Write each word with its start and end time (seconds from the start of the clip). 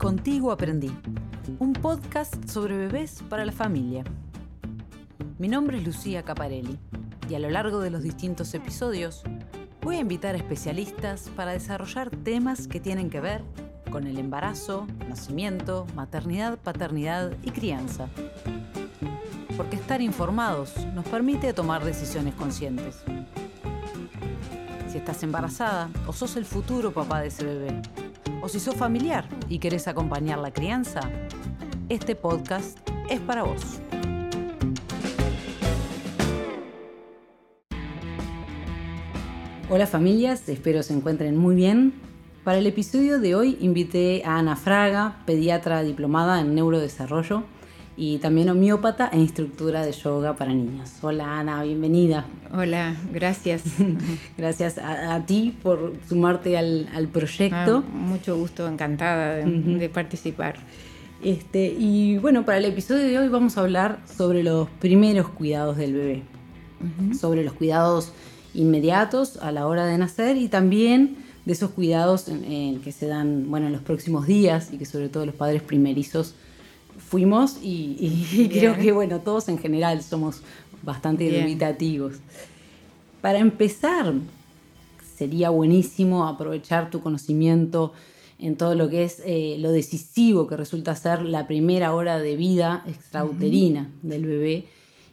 Contigo 0.00 0.50
Aprendí, 0.50 0.90
un 1.58 1.74
podcast 1.74 2.48
sobre 2.48 2.74
bebés 2.74 3.22
para 3.28 3.44
la 3.44 3.52
familia. 3.52 4.02
Mi 5.38 5.46
nombre 5.46 5.76
es 5.76 5.84
Lucía 5.84 6.22
Caparelli 6.22 6.78
y 7.28 7.34
a 7.34 7.38
lo 7.38 7.50
largo 7.50 7.80
de 7.80 7.90
los 7.90 8.02
distintos 8.02 8.54
episodios 8.54 9.22
voy 9.82 9.96
a 9.96 10.00
invitar 10.00 10.34
a 10.34 10.38
especialistas 10.38 11.28
para 11.36 11.52
desarrollar 11.52 12.08
temas 12.08 12.66
que 12.66 12.80
tienen 12.80 13.10
que 13.10 13.20
ver 13.20 13.42
con 13.92 14.06
el 14.06 14.18
embarazo, 14.18 14.86
nacimiento, 15.06 15.86
maternidad, 15.94 16.56
paternidad 16.56 17.32
y 17.42 17.50
crianza. 17.50 18.08
Porque 19.54 19.76
estar 19.76 20.00
informados 20.00 20.72
nos 20.94 21.04
permite 21.08 21.52
tomar 21.52 21.84
decisiones 21.84 22.34
conscientes. 22.36 23.04
Si 24.90 24.96
estás 24.96 25.22
embarazada 25.22 25.90
o 26.06 26.14
sos 26.14 26.36
el 26.36 26.46
futuro 26.46 26.90
papá 26.90 27.20
de 27.20 27.28
ese 27.28 27.44
bebé, 27.44 27.82
o 28.42 28.48
si 28.48 28.60
sos 28.60 28.74
familiar 28.74 29.28
y 29.48 29.58
querés 29.58 29.88
acompañar 29.88 30.38
la 30.38 30.52
crianza, 30.52 31.00
este 31.88 32.14
podcast 32.14 32.78
es 33.08 33.20
para 33.20 33.42
vos. 33.42 33.80
Hola 39.68 39.86
familias, 39.86 40.48
espero 40.48 40.82
se 40.82 40.94
encuentren 40.94 41.36
muy 41.36 41.54
bien. 41.54 41.94
Para 42.42 42.58
el 42.58 42.66
episodio 42.66 43.20
de 43.20 43.34
hoy 43.34 43.56
invité 43.60 44.22
a 44.24 44.38
Ana 44.38 44.56
Fraga, 44.56 45.18
pediatra 45.26 45.82
diplomada 45.82 46.40
en 46.40 46.54
neurodesarrollo 46.54 47.44
y 48.00 48.16
también 48.16 48.48
homeópata 48.48 49.10
e 49.12 49.18
instructora 49.18 49.84
de 49.84 49.92
yoga 49.92 50.34
para 50.34 50.54
niños. 50.54 50.90
Hola 51.02 51.38
Ana, 51.38 51.62
bienvenida. 51.62 52.24
Hola, 52.50 52.96
gracias. 53.12 53.62
gracias 54.38 54.78
a, 54.78 55.22
ti 55.26 55.54
por 55.62 55.92
sumarte 56.08 56.56
al, 56.56 57.08
proyecto. 57.12 57.84
Ah, 57.86 57.92
mucho 57.92 58.38
gusto, 58.38 58.66
encantada 58.66 59.34
de, 59.34 59.88
participar. 59.90 60.56
Este, 61.22 61.76
y 61.78 62.16
bueno, 62.16 62.46
para 62.46 62.56
el 62.56 62.64
episodio 62.64 63.06
de 63.06 63.18
hoy 63.18 63.28
vamos 63.28 63.58
a 63.58 63.60
hablar 63.60 63.98
sobre 64.06 64.42
los 64.42 64.70
primeros 64.80 65.28
cuidados 65.28 65.76
del 65.76 65.92
bebé, 65.92 66.22
sobre 67.20 67.44
los 67.44 67.52
cuidados 67.52 68.12
inmediatos 68.54 69.36
a 69.42 69.52
la 69.52 69.66
hora 69.66 69.84
de 69.84 69.98
nacer 69.98 70.38
y 70.38 70.48
también 70.48 71.18
de 71.44 71.52
esos 71.52 71.72
cuidados 71.72 72.24
que 72.82 72.92
se 72.92 73.08
dan 73.08 73.50
bueno, 73.50 73.66
en 73.66 73.74
los 73.74 73.82
próximos 73.82 74.26
días 74.26 74.72
y 74.72 74.78
que 74.78 74.86
sobre 74.86 75.10
todo 75.10 75.26
los 75.26 75.34
padres 75.34 75.60
primerizos 75.60 76.34
fuimos 77.00 77.58
y, 77.62 78.48
creo 78.52 78.76
que 78.76 78.92
bueno, 78.92 79.20
todos 79.20 79.48
en 79.48 79.58
general 79.58 80.02
somos 80.02 80.42
bastante 80.82 81.30
dubitativos. 81.30 82.16
Para 83.20 83.38
empezar, 83.38 84.14
sería 85.16 85.50
buenísimo 85.50 86.26
aprovechar 86.26 86.90
tu 86.90 87.00
conocimiento 87.00 87.92
en 88.38 88.56
todo 88.56 88.74
lo 88.74 88.88
que 88.88 89.04
es 89.04 89.22
eh, 89.26 89.56
lo 89.58 89.70
decisivo 89.70 90.46
que 90.46 90.56
resulta 90.56 90.94
ser 90.96 91.22
la 91.22 91.46
primera 91.46 91.94
hora 91.94 92.18
de 92.18 92.36
vida 92.36 92.82
extrauterina 92.86 93.90
del 94.02 94.24
bebé 94.24 94.64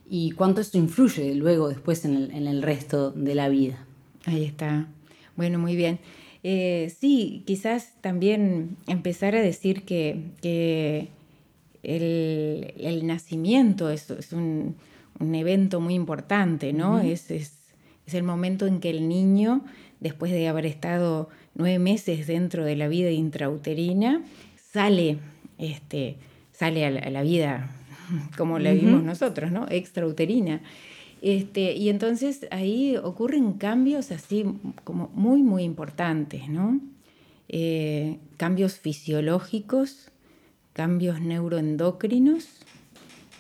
y 0.09 0.31
cuánto 0.31 0.61
esto 0.61 0.77
influye 0.77 1.35
luego 1.35 1.67
después 1.67 2.05
en 2.05 2.15
el, 2.47 2.61
resto 2.61 3.11
de 3.11 3.35
la 3.35 3.49
vida. 3.49 3.85
Ahí 4.25 4.45
está. 4.45 4.87
Bueno, 5.35 5.59
muy 5.59 5.75
bien. 5.75 5.99
Eh, 6.43 6.95
sí, 6.97 7.43
quizás 7.45 7.91
también 7.99 8.77
empezar 8.87 9.35
a 9.35 9.41
decir 9.41 9.83
que 9.83 11.09
el, 11.83 13.05
nacimiento 13.05 13.89
es, 13.89 14.09
un, 14.31 14.75
evento 15.19 15.79
muy 15.79 15.93
importante, 15.93 16.73
¿no? 16.73 16.99
es, 16.99 17.29
el 18.07 18.23
momento 18.23 18.67
en 18.67 18.79
que 18.79 18.89
el 18.89 19.07
niño, 19.07 19.65
después 19.99 20.31
de 20.31 20.47
haber 20.47 20.65
estado 20.65 21.29
nueve 21.55 21.79
meses 21.79 22.27
dentro 22.27 22.63
de 22.63 22.75
la 22.75 22.87
vida 22.87 23.11
intrauterina, 23.11 24.23
sale, 24.71 25.17
este, 25.57 26.17
sale 26.51 26.85
a 26.85 27.09
la, 27.09 27.21
vida 27.23 27.69
como 28.37 28.59
la 28.59 28.71
vimos 28.73 29.03
nosotros, 29.03 29.51
¿no? 29.51 29.65
Extrauterina. 29.69 30.61
Este, 31.21 31.73
y 31.73 31.89
entonces 31.89 32.47
ahí 32.51 32.95
ocurren 32.95 33.53
cambios 33.53 34.11
así 34.11 34.45
como 34.83 35.09
muy, 35.15 35.41
muy 35.41 35.63
importantes, 35.63 36.47
¿no? 36.47 36.79
Eh, 37.49 38.17
cambios 38.37 38.77
fisiológicos 38.77 40.11
cambios 40.77 41.19
neuroendocrinos. 41.19 42.47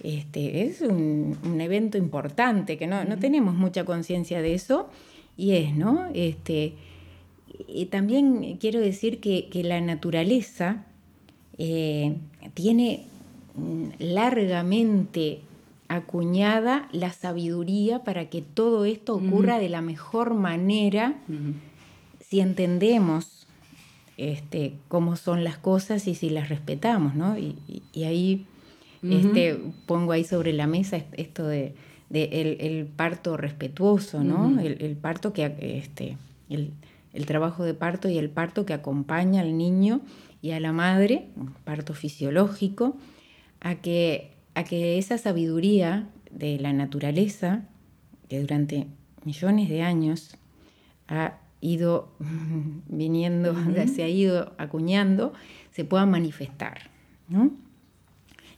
Este, 0.01 0.63
es 0.63 0.81
un, 0.81 1.37
evento 1.61 1.99
importante, 1.99 2.77
que 2.77 2.87
no, 2.87 3.05
tenemos 3.19 3.53
mucha 3.53 3.85
conciencia 3.85 4.41
de 4.41 4.55
eso, 4.55 4.89
y 5.37 5.51
es, 5.51 5.75
¿no? 5.75 6.07
Este, 6.15 6.73
y 7.67 7.85
también 7.85 8.57
quiero 8.57 8.79
decir 8.79 9.19
que, 9.19 9.49
la 9.63 9.79
naturaleza 9.81 10.85
eh, 11.59 12.15
tiene 12.55 13.05
largamente 13.99 15.41
acuñada 15.89 16.89
la 16.91 17.13
sabiduría 17.13 18.03
para 18.03 18.29
que 18.29 18.41
todo 18.41 18.85
esto 18.85 19.15
ocurra 19.15 19.59
de 19.59 19.69
la 19.69 19.81
mejor 19.81 20.33
manera 20.33 21.15
si 22.19 22.41
entendemos 22.41 23.36
este, 24.17 24.73
cómo 24.87 25.15
son 25.15 25.43
las 25.43 25.57
cosas 25.57 26.07
y 26.07 26.15
si 26.15 26.29
las 26.29 26.49
respetamos, 26.49 27.15
¿no? 27.15 27.37
Y, 27.37 27.55
ahí 28.03 28.45
este, 29.03 29.59
pongo 29.85 30.11
ahí 30.11 30.23
sobre 30.23 30.53
la 30.53 30.65
mesa 30.65 31.01
esto 31.13 31.47
de, 31.47 31.75
el, 32.09 32.87
parto 32.95 33.37
respetuoso, 33.37 34.23
¿no? 34.23 34.59
el, 34.59 34.95
parto 34.97 35.33
que, 35.33 35.55
este, 35.59 36.17
el, 36.49 36.73
trabajo 37.25 37.63
de 37.63 37.75
parto 37.75 38.09
y 38.09 38.17
el 38.17 38.29
parto 38.29 38.65
que 38.65 38.73
acompaña 38.73 39.41
al 39.41 39.57
niño 39.57 40.01
y 40.41 40.51
a 40.51 40.59
la 40.59 40.73
madre, 40.73 41.27
un 41.35 41.53
parto 41.63 41.93
fisiológico, 41.93 42.97
a 43.59 43.75
que, 43.75 44.31
a 44.55 44.63
que 44.63 44.97
esa 44.97 45.17
sabiduría 45.17 46.09
de 46.31 46.59
la 46.59 46.73
naturaleza, 46.73 47.65
que 48.29 48.39
durante 48.39 48.87
millones 49.25 49.69
de 49.69 49.83
años 49.83 50.37
ha 51.07 51.37
ido 51.61 52.09
viniendo, 52.87 53.55
se 53.93 54.03
ha 54.03 54.09
ido 54.09 54.53
acuñando, 54.57 55.33
se 55.71 55.85
pueda 55.85 56.05
manifestar. 56.05 56.89
¿no? 57.29 57.51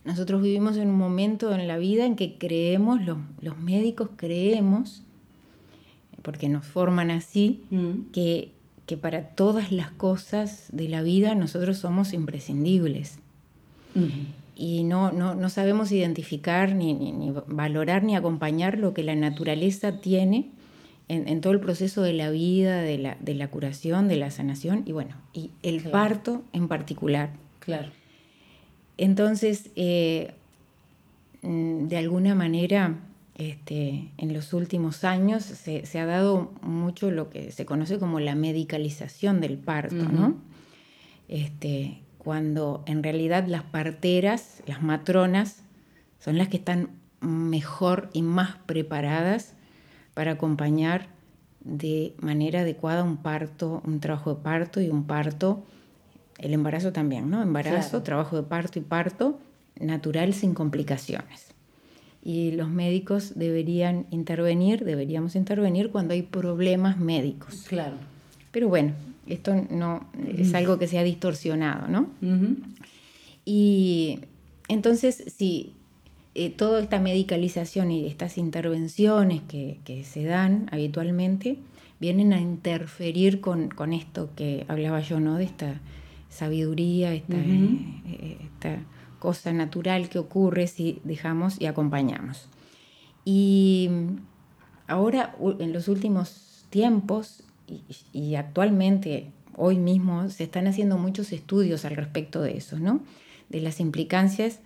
Nosotros 0.05 0.41
vivimos 0.41 0.77
en 0.77 0.89
un 0.89 0.97
momento 0.97 1.53
en 1.53 1.67
la 1.67 1.77
vida 1.77 2.05
en 2.05 2.15
que 2.15 2.37
creemos, 2.37 3.01
los, 3.01 3.57
médicos 3.59 4.09
creemos, 4.15 5.03
porque 6.21 6.49
nos 6.49 6.65
forman 6.65 7.11
así, 7.11 7.63
que, 8.13 8.51
que, 8.85 8.97
para 8.97 9.29
todas 9.29 9.71
las 9.71 9.91
cosas 9.91 10.67
de 10.71 10.87
la 10.89 11.01
vida 11.01 11.35
nosotros 11.35 11.77
somos 11.77 12.13
imprescindibles. 12.13 13.19
Y 14.55 14.83
no, 14.83 15.11
no, 15.11 15.49
sabemos 15.49 15.91
identificar, 15.91 16.75
ni, 16.75 16.93
ni, 16.93 17.31
valorar, 17.47 18.03
ni 18.03 18.15
acompañar 18.15 18.77
lo 18.77 18.93
que 18.93 19.03
la 19.03 19.15
naturaleza 19.15 19.99
tiene 19.99 20.49
en, 21.09 21.41
todo 21.41 21.53
el 21.53 21.59
proceso 21.59 22.03
de 22.03 22.13
la 22.13 22.29
vida, 22.29 22.81
de 22.81 22.97
la, 22.97 23.47
curación, 23.49 24.07
de 24.07 24.15
la 24.15 24.29
sanación 24.29 24.83
y 24.85 24.91
bueno, 24.91 25.15
y 25.33 25.49
el 25.63 25.81
parto 25.81 26.43
en 26.53 26.67
particular. 26.67 27.31
Claro. 27.59 27.89
Entonces, 28.97 29.71
eh, 29.75 30.33
mm, 31.41 31.87
de 31.87 31.97
alguna 31.97 32.35
manera, 32.35 32.99
este, 33.35 34.11
en 34.17 34.33
los 34.33 34.53
últimos 34.53 35.03
años 35.03 35.43
se, 35.43 35.99
ha 35.99 36.05
dado 36.05 36.51
mucho 36.61 37.09
lo 37.09 37.31
que 37.31 37.51
se 37.51 37.65
conoce 37.65 37.97
como 37.97 38.19
la 38.19 38.35
medicalización 38.35 39.41
del 39.41 39.57
parto, 39.57 39.95
¿no? 39.95 40.35
Este, 41.27 42.01
cuando 42.19 42.83
en 42.85 43.01
realidad 43.01 43.47
las 43.47 43.63
parteras, 43.63 44.61
las 44.67 44.83
matronas, 44.83 45.63
son 46.19 46.37
las 46.37 46.49
que 46.49 46.57
están 46.57 46.89
mejor 47.21 48.09
y 48.13 48.21
más 48.21 48.57
preparadas 48.65 49.55
para 50.19 50.33
acompañar 50.33 51.07
de 51.61 52.13
manera 52.19 52.59
adecuada 52.59 53.05
un 53.05 53.15
parto, 53.15 53.81
un 53.85 54.01
trabajo 54.01 54.35
de 54.35 54.41
parto 54.41 54.81
y 54.81 54.89
un 54.89 55.05
parto, 55.05 55.63
el 56.39 56.53
embarazo 56.53 56.91
también, 56.91 57.29
¿no? 57.29 57.41
Embarazo, 57.41 58.03
trabajo 58.03 58.35
de 58.35 58.43
parto 58.43 58.79
y 58.79 58.81
parto 58.81 59.39
natural 59.79 60.33
sin 60.33 60.53
complicaciones. 60.53 61.53
Y 62.21 62.51
los 62.51 62.67
médicos 62.67 63.39
deberían 63.39 64.07
intervenir, 64.11 64.83
deberíamos 64.83 65.37
intervenir 65.37 65.89
cuando 65.89 66.13
hay 66.13 66.23
problemas 66.23 66.99
médicos. 66.99 67.63
Claro. 67.69 67.95
Pero 68.51 68.67
bueno, 68.67 68.91
esto 69.25 69.55
no 69.69 70.05
es 70.37 70.53
algo 70.53 70.77
que 70.77 70.87
se 70.87 70.99
ha 70.99 71.03
distorsionado, 71.05 71.87
¿no? 71.87 72.09
Y 73.45 74.19
entonces, 74.67 75.23
si 75.33 75.75
eh, 76.35 76.49
toda 76.49 76.81
esta 76.81 76.99
medicalización 76.99 77.91
y 77.91 78.07
estas 78.07 78.37
intervenciones 78.37 79.41
que, 79.47 80.03
se 80.03 80.23
dan 80.23 80.67
habitualmente 80.71 81.57
vienen 81.99 82.33
a 82.33 82.39
interferir 82.39 83.41
con, 83.41 83.93
esto 83.93 84.29
que 84.35 84.65
hablaba 84.67 85.01
yo, 85.01 85.19
¿no? 85.19 85.35
De 85.35 85.43
esta 85.43 85.81
sabiduría, 86.29 87.13
esta, 87.13 87.35
eh, 87.35 88.37
esta 88.41 88.79
cosa 89.19 89.51
natural 89.51 90.09
que 90.09 90.19
ocurre 90.19 90.67
si 90.67 91.01
dejamos 91.03 91.59
y 91.59 91.65
acompañamos. 91.65 92.47
Y 93.25 93.89
ahora, 94.87 95.35
en 95.59 95.73
los 95.73 95.87
últimos 95.87 96.65
tiempos 96.69 97.43
y, 98.13 98.35
actualmente 98.35 99.31
hoy 99.55 99.77
mismo 99.77 100.29
se 100.29 100.45
están 100.45 100.67
haciendo 100.67 100.97
muchos 100.97 101.31
estudios 101.31 101.85
al 101.85 101.95
respecto 101.95 102.41
de 102.41 102.57
eso, 102.57 102.79
¿no? 102.79 103.01
De 103.49 103.61
las 103.61 103.79
implicancias, 103.79 104.59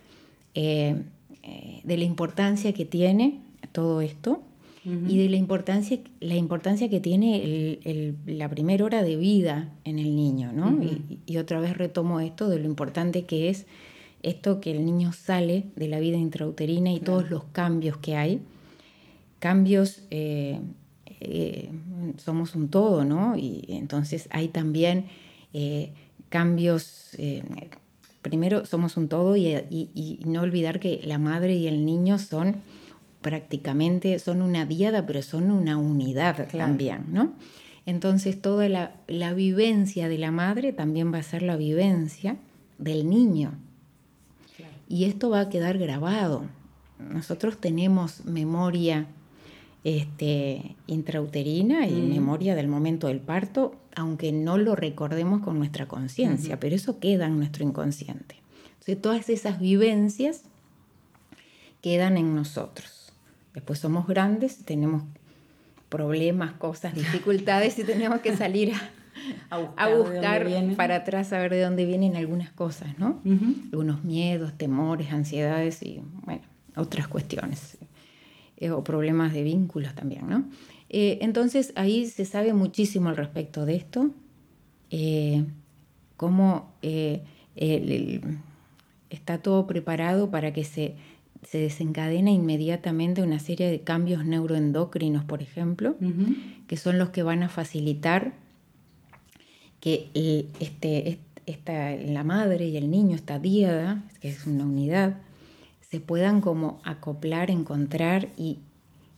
eh, 0.54 1.02
eh, 1.44 1.82
de 1.84 1.98
la 1.98 2.04
importancia 2.04 2.74
que 2.74 2.86
tiene 2.86 3.42
todo 3.72 4.02
esto 4.02 4.42
y 4.86 5.18
de 5.18 5.30
la 5.30 5.38
importancia, 5.38 5.98
la 6.20 6.36
importancia 6.36 6.90
que 6.90 7.00
tiene 7.00 7.80
la 8.26 8.50
primera 8.50 8.84
hora 8.84 9.02
de 9.02 9.16
vida 9.16 9.72
en 9.86 9.98
el 9.98 10.14
niño, 10.14 10.52
¿no? 10.52 10.78
y, 11.26 11.38
otra 11.38 11.62
vez 11.62 11.78
retomo 11.78 12.20
esto 12.20 12.50
de 12.50 12.60
lo 12.60 12.66
importante 12.66 13.24
que 13.24 13.50
es 13.50 13.66
esto 14.24 14.62
que 14.62 14.72
el 14.72 14.86
niño 14.86 15.12
sale 15.12 15.66
de 15.76 15.88
la 15.88 16.00
vida 16.00 16.18
intrauterina 16.18 16.92
y 16.92 17.00
todos 17.00 17.30
los 17.30 17.44
cambios 17.44 17.98
que 17.98 18.16
hay. 18.16 18.42
Cambios, 19.40 20.04
eh, 20.10 20.62
eh, 21.20 21.70
somos 22.18 22.56
un 22.56 22.70
todo, 22.70 23.04
¿no? 23.04 23.38
Y 23.38 23.66
entonces 23.68 24.30
hay 24.32 24.48
también 24.48 25.06
eh, 25.54 25.92
cambios, 26.30 27.18
primero 28.24 28.66
somos 28.66 28.98
un 28.98 29.08
todo 29.08 29.38
y, 29.38 30.20
no 30.26 30.42
olvidar 30.42 30.80
que 30.80 31.02
la 31.04 31.20
madre 31.20 31.54
y 31.54 31.68
el 31.68 31.86
niño 31.86 32.18
son 32.18 32.56
prácticamente, 33.22 34.18
son 34.18 34.42
una 34.42 34.66
diada, 34.66 35.06
pero 35.06 35.22
son 35.22 35.52
una 35.52 35.78
unidad 35.78 36.48
también, 36.50 37.06
¿no? 37.10 37.34
Entonces 37.86 38.42
toda 38.42 38.68
la, 38.70 38.96
la 39.08 39.34
vivencia 39.34 40.08
de 40.10 40.18
la 40.18 40.32
madre 40.32 40.74
también 40.74 41.14
va 41.14 41.20
a 41.20 41.24
ser 41.24 41.44
la 41.44 41.58
vivencia 41.58 42.38
del 42.80 43.08
niño. 43.10 43.52
Y 44.88 45.06
esto 45.06 45.30
va 45.30 45.42
a 45.42 45.50
quedar 45.50 45.78
grabado. 45.78 46.46
Nosotros 47.00 47.58
tenemos 47.58 48.26
memoria 48.26 49.08
este, 49.84 50.76
intrauterina 50.88 51.88
y 51.88 51.94
mm. 51.94 52.10
memoria 52.10 52.56
del 52.56 52.68
momento 52.68 53.08
del 53.08 53.20
parto, 53.20 53.76
aunque 53.96 54.32
no 54.32 54.58
lo 54.58 54.76
recordemos 54.76 55.42
con 55.42 55.58
nuestra 55.58 55.88
conciencia, 55.88 56.60
pero 56.60 56.76
eso 56.76 57.00
queda 57.00 57.26
en 57.26 57.38
nuestro 57.38 57.64
inconsciente. 57.64 58.38
Entonces, 58.74 59.02
todas 59.02 59.30
esas 59.30 59.60
vivencias 59.60 60.44
quedan 61.82 62.18
en 62.18 62.34
nosotros. 62.34 63.14
Después 63.54 63.80
somos 63.80 64.08
grandes, 64.08 64.64
tenemos 64.66 65.04
problemas, 65.90 66.54
cosas, 66.54 66.96
dificultades 66.96 67.78
y 67.78 67.84
tenemos 67.84 68.22
que 68.22 68.36
salir 68.36 68.74
a, 69.50 69.58
a 69.78 69.90
buscar, 69.90 70.48
para 70.76 70.96
atrás, 70.96 71.34
a 71.34 71.40
ver 71.40 71.52
de 71.52 71.62
dónde 71.62 71.86
vienen 71.86 72.16
algunas 72.16 72.52
cosas, 72.52 72.98
¿no? 72.98 73.22
Algunos 73.72 74.04
miedos, 74.04 74.58
temores, 74.58 75.12
ansiedades 75.12 75.84
y, 75.84 76.02
bueno, 76.24 76.42
otras 76.76 77.08
cuestiones. 77.08 77.78
Eh, 78.64 78.72
o 78.72 78.82
problemas 78.82 79.34
de 79.34 79.44
vínculos 79.44 79.94
también, 79.94 80.30
¿no? 80.30 80.46
Eh, 80.88 81.18
entonces 81.20 81.74
ahí 81.76 82.08
se 82.08 82.24
sabe 82.24 82.54
muchísimo 82.54 83.10
al 83.10 83.18
respecto 83.18 83.66
de 83.66 83.76
esto, 83.76 84.12
eh, 84.90 85.44
cómo 86.16 86.72
está 89.10 89.40
todo 89.40 89.68
preparado 89.68 90.32
para 90.32 90.54
que 90.54 90.64
se, 90.64 90.96
se 91.46 91.58
desencadena 91.58 92.32
inmediatamente 92.32 93.22
una 93.22 93.40
serie 93.40 93.70
de 93.70 93.82
cambios 93.82 94.24
neuroendocrinos, 94.24 95.26
por 95.26 95.42
ejemplo, 95.42 95.98
que 96.68 96.78
son 96.78 96.98
los 96.98 97.10
que 97.10 97.22
van 97.22 97.44
a 97.44 97.50
facilitar 97.50 98.32
que 99.82 100.10
este, 100.62 101.20
esta, 101.46 101.98
la 101.98 102.24
madre 102.24 102.68
y 102.68 102.78
el 102.78 102.90
niño, 102.90 103.16
esta 103.18 103.40
diada, 103.40 104.04
que 104.22 104.30
es 104.30 104.48
una 104.48 104.64
unidad, 104.64 105.18
se 105.94 106.00
puedan 106.00 106.42
como 106.42 106.82
acoplar, 106.84 107.52
encontrar 107.52 108.30
y, 108.36 108.58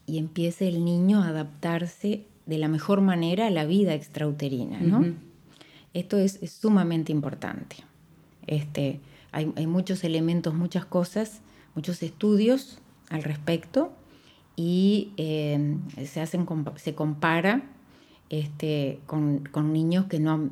empiece 0.08 0.68
el 0.68 0.84
niño 0.84 1.24
a 1.24 1.30
adaptarse 1.30 2.26
de 2.46 2.58
la 2.58 2.68
mejor 2.68 3.00
manera 3.00 3.48
a 3.48 3.50
la 3.50 3.64
vida 3.64 3.94
extrauterina, 3.94 4.82
¿no? 4.82 5.06
Esto 5.94 6.18
es, 6.18 6.38
sumamente 6.52 7.14
importante. 7.14 7.78
Este, 8.46 9.00
hay, 9.32 9.68
muchos 9.68 10.04
elementos, 10.04 10.54
muchas 10.54 10.84
cosas, 10.84 11.40
muchos 11.76 12.04
estudios 12.04 12.80
al 13.10 13.24
respecto 13.24 13.94
y 14.58 15.14
eh, 15.16 15.78
se, 16.06 16.20
hacen, 16.20 16.46
se 16.76 16.94
compara 16.94 17.64
este, 18.30 19.00
con, 19.06 19.44
niños 19.74 20.06
que, 20.06 20.20
no 20.20 20.32
han, 20.32 20.52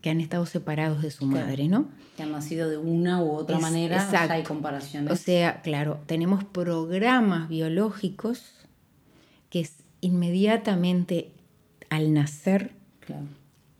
que 0.00 0.10
han 0.10 0.20
estado 0.20 0.46
separados 0.46 1.02
de 1.02 1.10
su 1.10 1.26
madre, 1.26 1.68
¿no? 1.68 1.88
Que 2.16 2.24
han 2.24 2.32
nacido 2.32 2.68
de 2.68 2.76
una 2.76 3.22
u 3.22 3.30
otra 3.30 3.58
manera, 3.58 4.08
hay 4.30 4.42
comparaciones. 4.42 5.12
O 5.12 5.16
sea, 5.16 5.62
claro, 5.62 6.00
tenemos 6.06 6.44
programas 6.44 7.48
biológicos 7.48 8.52
que 9.50 9.68
inmediatamente 10.00 11.32
al 11.88 12.12
nacer 12.12 12.72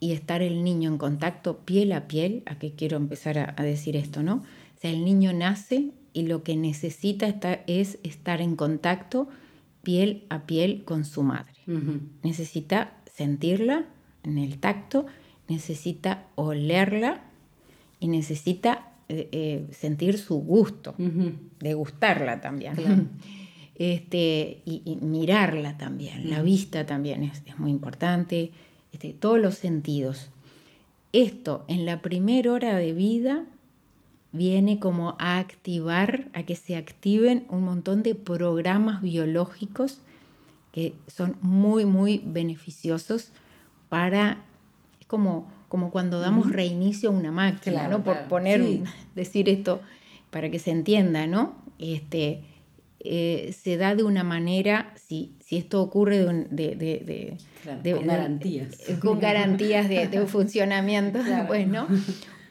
y 0.00 0.12
estar 0.12 0.42
el 0.42 0.64
niño 0.64 0.90
en 0.90 0.98
contacto 0.98 1.58
piel 1.58 1.92
a 1.92 2.06
piel, 2.06 2.42
a 2.46 2.58
qué 2.58 2.72
quiero 2.72 2.96
empezar 2.96 3.54
a, 3.56 3.62
decir 3.62 3.96
esto, 3.96 4.22
¿no? 4.22 4.36
O 4.36 4.80
sea, 4.80 4.90
el 4.90 5.04
niño 5.04 5.32
nace 5.32 5.90
y 6.12 6.26
lo 6.26 6.42
que 6.42 6.56
necesita 6.56 7.26
es 7.66 7.98
estar 8.02 8.40
en 8.40 8.54
contacto 8.54 9.28
piel 9.82 10.24
a 10.28 10.46
piel 10.46 10.84
con 10.84 11.04
su 11.04 11.22
madre. 11.22 11.54
Necesita 12.22 12.92
sentirla 13.14 13.84
en 14.24 14.38
el 14.38 14.58
tacto, 14.58 15.06
necesita 15.48 16.26
olerla 16.34 17.22
y 18.00 18.08
necesita 18.08 18.92
eh, 19.08 19.28
eh, 19.32 19.66
sentir 19.72 20.18
su 20.18 20.36
gusto, 20.36 20.94
degustarla 21.60 22.40
también. 22.40 23.10
Este, 23.76 24.62
y, 24.64 24.98
mirarla 25.00 25.76
también, 25.76 26.30
la 26.30 26.42
vista 26.42 26.86
también 26.86 27.24
es, 27.24 27.42
muy 27.58 27.72
importante, 27.72 28.52
este, 28.92 29.12
todos 29.12 29.40
los 29.40 29.56
sentidos. 29.56 30.30
Esto 31.12 31.64
en 31.66 31.84
la 31.84 32.00
primera 32.00 32.52
hora 32.52 32.76
de 32.76 32.92
vida 32.92 33.46
viene 34.30 34.78
como 34.78 35.16
a 35.18 35.38
activar, 35.38 36.28
a 36.34 36.44
que 36.44 36.54
se 36.54 36.76
activen 36.76 37.46
un 37.48 37.64
montón 37.64 38.04
de 38.04 38.14
programas 38.14 39.02
biológicos 39.02 39.98
que 40.74 40.92
son 41.06 41.36
muy, 41.40 41.84
muy 41.84 42.20
beneficiosos 42.26 43.30
para, 43.88 44.42
es 45.00 45.06
como, 45.06 45.48
como 45.68 45.92
cuando 45.92 46.18
damos 46.18 46.50
reinicio 46.50 47.10
a 47.10 47.12
una 47.12 47.30
máquina, 47.30 47.86
¿no? 47.86 48.02
Por 48.02 48.24
poner, 48.24 48.60
decir 49.14 49.48
esto 49.48 49.80
para 50.30 50.50
que 50.50 50.58
se 50.58 50.72
entienda, 50.72 51.28
¿no? 51.28 51.54
Este, 51.78 52.40
eh, 52.98 53.54
se 53.56 53.76
da 53.76 53.94
de 53.94 54.02
una 54.02 54.24
manera, 54.24 54.92
si, 54.96 55.36
si 55.38 55.58
esto 55.58 55.80
ocurre 55.80 56.18
de, 56.50 57.36
con 57.94 58.06
garantías. 58.08 58.76
con 59.00 59.20
garantías 59.20 59.88
de, 59.88 60.26
funcionamiento, 60.26 61.20
pues, 61.46 61.68
¿no? 61.68 61.86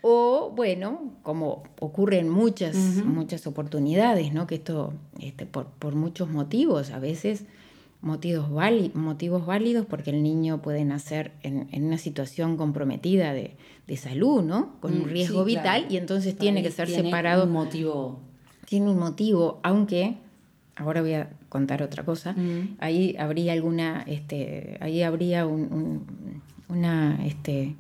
O, 0.02 0.54
bueno, 0.56 1.12
como 1.24 1.64
ocurre 1.82 2.20
en 2.20 2.30
muchas, 2.30 2.74
muchas 3.04 3.48
oportunidades, 3.48 4.32
¿no? 4.32 4.48
Que 4.48 4.56
esto, 4.56 4.94
este, 5.20 5.46
por, 5.46 5.66
por 5.66 5.96
muchos 5.96 6.30
motivos, 6.30 6.92
a 6.92 7.00
veces 7.00 7.44
motivos, 8.04 8.50
motivos 8.94 9.46
válidos 9.46 9.86
porque 9.86 10.12
el 10.12 10.22
niño 10.22 10.62
puede 10.62 10.84
nacer 10.84 11.32
en, 11.42 11.70
una 11.86 11.98
situación 11.98 12.58
comprometida 12.58 13.34
de, 13.34 13.56
salud, 13.98 14.44
¿no? 14.44 14.80
Con 14.82 14.94
un 14.94 15.04
mm, 15.04 15.10
riesgo 15.10 15.46
vital 15.46 15.86
y 15.90 15.98
entonces 15.98 16.36
tiene 16.36 16.62
que 16.64 16.72
ser 16.72 16.90
separado. 16.90 17.44
Tiene 17.44 17.58
un 17.58 17.64
motivo. 17.64 18.20
Tiene 18.66 18.90
un 18.90 19.00
motivo, 19.00 19.60
aunque, 19.64 20.18
ahora 20.76 21.02
voy 21.02 21.14
a 21.14 21.30
contar 21.48 21.84
otra 21.84 22.04
cosa, 22.04 22.34
mm. 22.34 22.78
ahí 22.80 23.16
habría 23.18 23.54
alguna, 23.54 24.04
este, 24.08 24.78
ahí 24.82 25.04
habría 25.04 25.46
una, 25.46 27.20
este, 27.26 27.76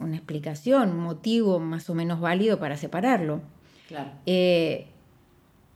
una 0.00 0.16
explicación, 0.16 0.90
un 0.90 1.00
motivo 1.00 1.60
más 1.60 1.88
o 1.90 1.94
menos 1.94 2.20
válido 2.20 2.58
para 2.58 2.76
separarlo. 2.76 3.42
Claro. 3.88 4.10
Eh, 4.26 4.86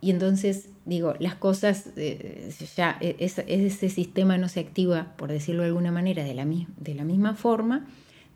y 0.00 0.10
entonces, 0.10 0.70
digo, 0.88 1.14
las 1.18 1.34
cosas, 1.34 1.90
eh, 1.96 2.50
ya 2.76 2.96
e, 3.00 3.16
ese 3.18 3.88
sistema 3.90 4.38
no 4.38 4.48
se 4.48 4.60
activa, 4.60 5.12
por 5.16 5.30
decirlo 5.30 5.62
de 5.62 5.68
alguna 5.68 5.92
manera, 5.92 6.24
de 6.24 6.34
la, 6.34 6.44
de 6.46 6.94
la 6.94 7.04
misma 7.04 7.34
forma, 7.34 7.86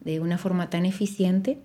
de 0.00 0.21
una 0.21 0.37
forma 0.38 0.68
tan 0.68 0.85
eficiente. 0.85 1.59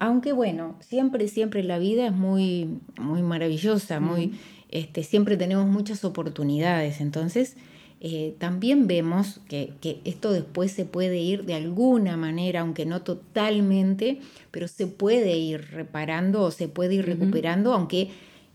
Aunque 0.00 0.32
bueno, 0.32 0.76
siempre, 0.80 1.28
siempre 1.28 1.62
la 1.62 1.78
vida 1.78 2.06
es 2.06 2.12
muy, 2.12 2.80
muy 2.98 3.22
maravillosa, 3.22 4.00
muy, 4.00 4.32
este, 4.70 5.04
siempre 5.04 5.36
tenemos 5.36 5.66
muchas 5.66 6.04
oportunidades. 6.04 7.00
Entonces, 7.00 7.56
eh, 8.00 8.34
también 8.38 8.86
vemos 8.86 9.40
que, 9.46 9.74
esto 10.04 10.32
después 10.32 10.72
se 10.72 10.86
puede 10.86 11.18
ir 11.18 11.44
de 11.44 11.54
alguna 11.54 12.16
manera, 12.16 12.60
aunque 12.60 12.86
no 12.86 13.02
totalmente, 13.02 14.20
pero 14.50 14.66
se 14.66 14.86
puede 14.86 15.36
ir 15.36 15.70
reparando 15.70 16.42
o 16.42 16.50
se 16.50 16.66
puede 16.66 16.94
ir 16.94 17.06
recuperando, 17.06 17.74
aunque 17.74 18.08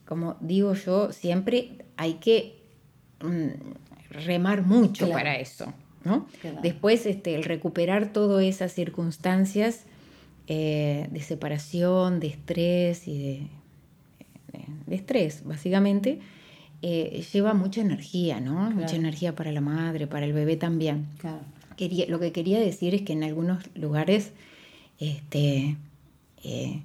como 0.05 0.38
digo 0.39 0.74
yo, 0.74 1.12
siempre 1.12 1.85
hay 1.97 2.15
que 2.15 2.62
mm, 3.21 4.24
remar 4.25 4.63
mucho 4.63 5.09
para 5.09 5.38
eso. 5.38 5.74
¿no? 6.03 6.27
Después, 6.62 7.05
este, 7.07 7.35
el 7.35 7.43
recuperar 7.43 8.13
todas 8.13 8.43
esas 8.43 8.71
circunstancias 8.71 9.85
eh, 10.47 11.07
de 11.09 11.19
separación, 11.21 12.19
de 12.19 12.27
estrés 12.27 13.07
y 13.07 13.17
de, 13.17 13.47
de, 14.85 14.95
estrés, 14.95 15.43
básicamente, 15.43 16.19
eh, 16.83 17.25
lleva 17.33 17.55
mucha 17.55 17.81
energía, 17.81 18.39
¿no? 18.39 18.69
Mucha 18.69 18.95
energía 18.95 19.33
para 19.33 19.51
la 19.51 19.62
madre, 19.62 20.05
para 20.05 20.27
el 20.27 20.33
bebé 20.33 20.55
también. 20.55 21.07
quería, 21.75 22.05
lo 22.07 22.19
que 22.19 22.31
quería 22.31 22.59
decir 22.59 22.93
es 22.93 23.01
que 23.01 23.13
en 23.13 23.24
algunos 23.24 23.63
lugares 23.74 24.33
este, 25.00 25.77
eh, 26.43 26.83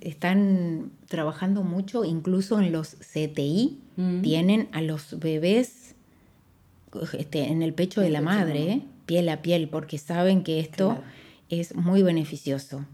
están 0.00 0.90
trabajando 1.08 1.62
mucho, 1.62 2.04
incluso 2.04 2.60
en 2.60 2.72
los 2.72 2.96
CTI, 2.96 3.78
mm. 3.96 4.22
tienen 4.22 4.68
a 4.72 4.82
los 4.82 5.18
bebés 5.18 5.94
este, 7.12 7.48
en 7.48 7.62
el 7.62 7.72
pecho 7.72 8.00
de 8.00 8.10
la 8.10 8.20
madre, 8.20 8.82
piel 9.06 9.28
a 9.28 9.42
piel, 9.42 9.68
porque 9.68 9.98
saben 9.98 10.42
que 10.42 10.60
esto 10.60 10.98
es 11.48 11.74
muy 11.74 12.02
beneficioso. 12.02 12.84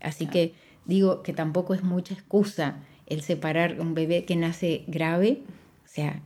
Así 0.00 0.26
que 0.26 0.54
digo 0.84 1.22
que 1.22 1.32
tampoco 1.32 1.74
es 1.74 1.82
mucha 1.82 2.14
excusa 2.14 2.76
el 3.06 3.22
separar 3.22 3.80
un 3.80 3.94
bebé 3.94 4.24
que 4.24 4.36
nace 4.36 4.84
grave, 4.86 5.42
o 5.84 5.88
sea, 5.88 6.22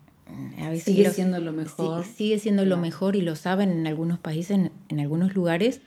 a 0.59 0.71
veces 0.71 0.85
sigue 0.85 1.11
siendo 1.11 1.40
lo 1.40 1.52
mejor. 1.52 2.04
sigue 2.04 2.38
siendo 2.38 2.64
lo 2.64 2.76
mejor 2.76 3.16
y 3.16 3.23
lo 3.23 3.37
saben 3.37 3.71
en 3.71 3.87
algunos 3.87 4.18
países, 4.18 4.71
en, 4.88 5.00
algunos 5.00 5.35
lugares, 5.35 5.80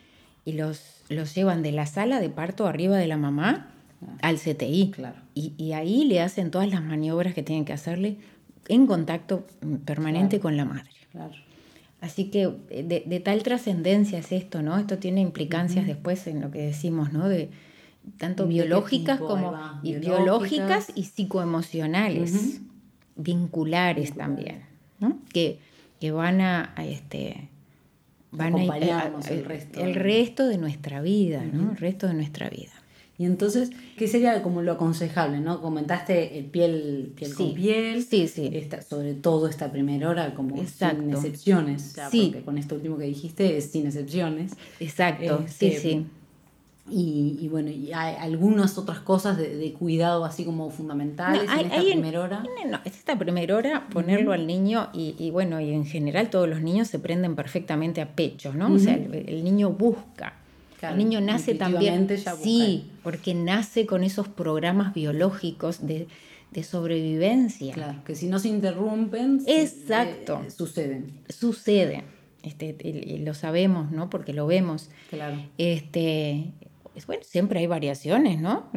y 0.46 0.54
los, 0.54 1.04
los 1.10 1.36
llevan 1.36 1.62
de 1.62 1.72
la 1.72 1.86
sala 1.86 2.20
de 2.20 2.30
parto 2.30 2.66
arriba 2.66 2.98
de 2.98 3.08
la 3.08 3.18
mamá 3.18 3.74
al 4.22 4.38
CTI. 4.38 4.92
Claro. 4.92 5.18
Y, 5.34 5.72
ahí 5.74 6.06
le 6.06 6.22
hacen 6.22 6.52
todas 6.52 6.70
las 6.70 6.84
maniobras 6.84 7.34
que 7.34 7.44
tienen 7.44 7.66
que 7.66 7.74
hacerle 7.74 8.18
en 8.68 8.88
contacto 8.88 9.46
permanente 9.86 10.40
con 10.40 10.58
la 10.58 10.66
madre. 10.66 10.90
Claro. 11.12 11.34
Así 12.02 12.26
que 12.26 12.54
eh, 12.70 13.04
de, 13.06 13.20
tal 13.20 13.44
trascendencia 13.44 14.20
es 14.20 14.32
esto, 14.32 14.62
¿no? 14.62 14.78
Esto 14.78 15.00
tiene 15.00 15.22
implicancias 15.22 15.86
después 15.86 16.28
en 16.28 16.42
lo 16.42 16.52
que 16.52 16.62
decimos, 16.62 17.12
¿no? 17.12 17.28
De, 17.28 17.50
tanto 18.18 18.48
biológicas 18.48 19.20
como 19.20 19.54
biológicas 19.84 20.92
y 20.96 21.04
psicoemocionales, 21.04 22.62
vinculares 23.16 24.16
también, 24.16 24.64
¿no? 25.00 25.20
Que, 25.34 25.60
que 26.00 26.12
van 26.12 26.42
a, 26.42 26.74
este 26.78 27.50
van 28.32 28.56
a, 28.56 29.12
el, 29.30 29.46
resto. 29.46 29.80
el 29.82 29.96
resto 29.96 30.48
de 30.48 30.58
nuestra 30.58 31.02
vida, 31.02 31.44
¿no? 31.44 31.72
El 31.72 31.78
resto 31.78 32.08
de 32.08 32.14
nuestra 32.14 32.50
vida. 32.50 32.72
Y 33.20 33.26
entonces, 33.26 33.70
¿qué 33.98 34.08
sería 34.08 34.42
como 34.42 34.62
lo 34.62 34.72
aconsejable? 34.72 35.42
¿no? 35.42 35.62
Comentaste 35.62 36.40
el 36.40 36.46
piel, 36.46 37.12
piel 37.16 37.36
con 37.36 37.54
piel. 37.54 38.02
Sí, 38.04 38.30
sí. 38.30 38.50
sobre 38.90 39.14
todo 39.14 39.50
esta 39.50 39.72
primera 39.72 40.10
hora, 40.10 40.34
como 40.34 40.56
sin 40.66 41.12
excepciones. 41.12 41.96
sí. 42.10 42.30
Porque 42.32 42.46
con 42.46 42.58
esto 42.58 42.76
último 42.76 42.98
que 42.98 43.04
dijiste 43.04 43.58
es 43.58 43.72
sin 43.72 43.86
excepciones. 43.88 44.54
Exacto, 44.80 45.44
sí, 45.48 45.68
este, 45.68 45.82
sí. 45.82 46.06
Y, 46.92 47.48
bueno, 47.50 47.70
y 47.70 47.92
hay 47.94 48.16
algunas 48.16 48.78
otras 48.78 49.00
cosas 49.00 49.38
de, 49.38 49.74
cuidado 49.78 50.26
así 50.26 50.44
como 50.44 50.70
fundamentales 50.70 51.44
en 51.44 51.66
esta 51.66 51.82
primera 51.82 52.22
hora. 52.22 52.44
No, 52.70 52.80
es 52.86 52.98
esta 52.98 53.20
primera 53.20 53.56
hora 53.56 53.88
ponerlo 53.92 54.32
al 54.32 54.48
niño 54.48 54.90
y, 54.94 55.30
bueno, 55.32 55.60
y 55.60 55.74
en 55.74 55.86
general 55.86 56.30
todos 56.30 56.48
los 56.48 56.62
niños 56.62 56.88
se 56.88 57.00
prenden 57.00 57.36
perfectamente 57.36 58.02
a 58.02 58.16
pechos, 58.16 58.56
¿no? 58.56 58.74
O 58.74 58.80
sea, 58.80 58.96
el, 58.96 59.44
niño 59.44 59.72
busca. 59.72 60.34
El 60.82 60.98
niño 60.98 61.22
nace 61.22 61.56
también. 61.56 62.08
sí, 62.42 62.92
porque 63.04 63.34
nace 63.34 63.86
con 63.86 64.04
esos 64.04 64.28
programas 64.28 64.94
biológicos 64.94 65.86
de, 65.86 66.08
sobrevivencia. 66.64 67.74
Claro, 67.74 68.04
que 68.06 68.16
si 68.16 68.28
no 68.28 68.40
se 68.40 68.50
interrumpen, 68.50 69.42
Exacto. 69.48 70.44
Eh, 70.46 70.52
suceden. 70.52 71.22
Suceden. 71.30 72.04
Este, 72.44 73.20
lo 73.24 73.34
sabemos, 73.34 73.92
¿no? 73.92 74.10
Porque 74.10 74.34
lo 74.34 74.48
vemos. 74.48 74.90
Claro. 75.10 75.38
Este, 75.58 76.54
bueno, 77.06 77.24
siempre 77.26 77.60
hay 77.60 77.68
variaciones, 77.68 78.40
¿no? 78.40 78.72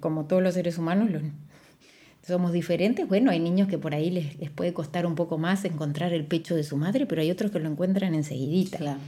Como 0.00 0.26
todos 0.26 0.42
los 0.42 0.54
seres 0.54 0.78
humanos 0.78 1.10
somos 2.26 2.52
diferentes. 2.52 3.08
Bueno, 3.08 3.30
hay 3.30 3.40
niños 3.40 3.68
que 3.68 3.78
por 3.78 3.94
ahí 3.94 4.10
les, 4.10 4.50
puede 4.50 4.72
costar 4.72 5.06
un 5.06 5.14
poco 5.14 5.38
más 5.38 5.64
encontrar 5.64 6.12
el 6.12 6.24
pecho 6.24 6.54
de 6.54 6.64
su 6.64 6.76
madre, 6.76 7.06
pero 7.06 7.22
hay 7.22 7.30
otros 7.30 7.50
que 7.50 7.58
lo 7.58 7.68
encuentran 7.68 8.14
enseguidita. 8.14 8.98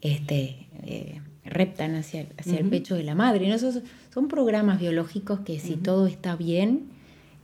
Este, 0.00 0.68
eh, 0.84 1.20
reptan 1.46 1.94
hacia, 1.94 2.26
hacia 2.38 2.58
el 2.58 2.68
pecho 2.68 2.94
de 2.94 3.02
la 3.02 3.14
madre. 3.14 3.48
¿no? 3.48 3.56
son 3.58 4.28
programas 4.28 4.80
biológicos 4.80 5.40
que 5.40 5.58
si 5.58 5.76
todo 5.76 6.06
está 6.06 6.36
bien, 6.36 6.88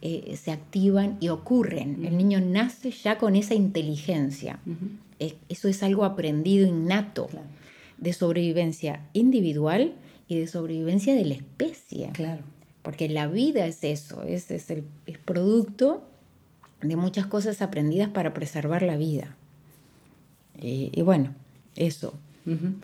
eh, 0.01 0.37
se 0.37 0.51
activan 0.51 1.17
y 1.21 1.29
ocurren. 1.29 2.05
El 2.05 2.17
niño 2.17 2.41
nace 2.41 2.91
ya 2.91 3.19
con 3.19 3.37
esa 3.37 3.55
inteligencia. 3.55 4.59
eso 5.49 5.69
es 5.69 5.83
algo 5.83 6.05
aprendido 6.05 6.67
innato 6.67 7.29
de 7.99 8.13
sobrevivencia 8.13 9.07
individual 9.13 9.93
y 10.27 10.39
de 10.39 10.47
sobrevivencia 10.47 11.15
de 11.15 11.25
la 11.25 11.35
especie. 11.35 12.11
Claro. 12.15 12.43
Porque 12.83 13.09
la 13.09 13.29
vida 13.29 13.65
es 13.67 13.85
eso, 13.85 14.25
es, 14.25 14.51
es 14.51 14.71
el 14.71 14.85
producto 15.25 16.03
de 16.81 16.97
muchas 16.97 17.27
cosas 17.27 17.63
aprendidas 17.63 18.09
para 18.09 18.35
preservar 18.35 18.83
la 18.83 18.97
vida. 18.97 19.37
y 20.61 21.01
bueno, 21.03 21.33
eso. 21.77 22.15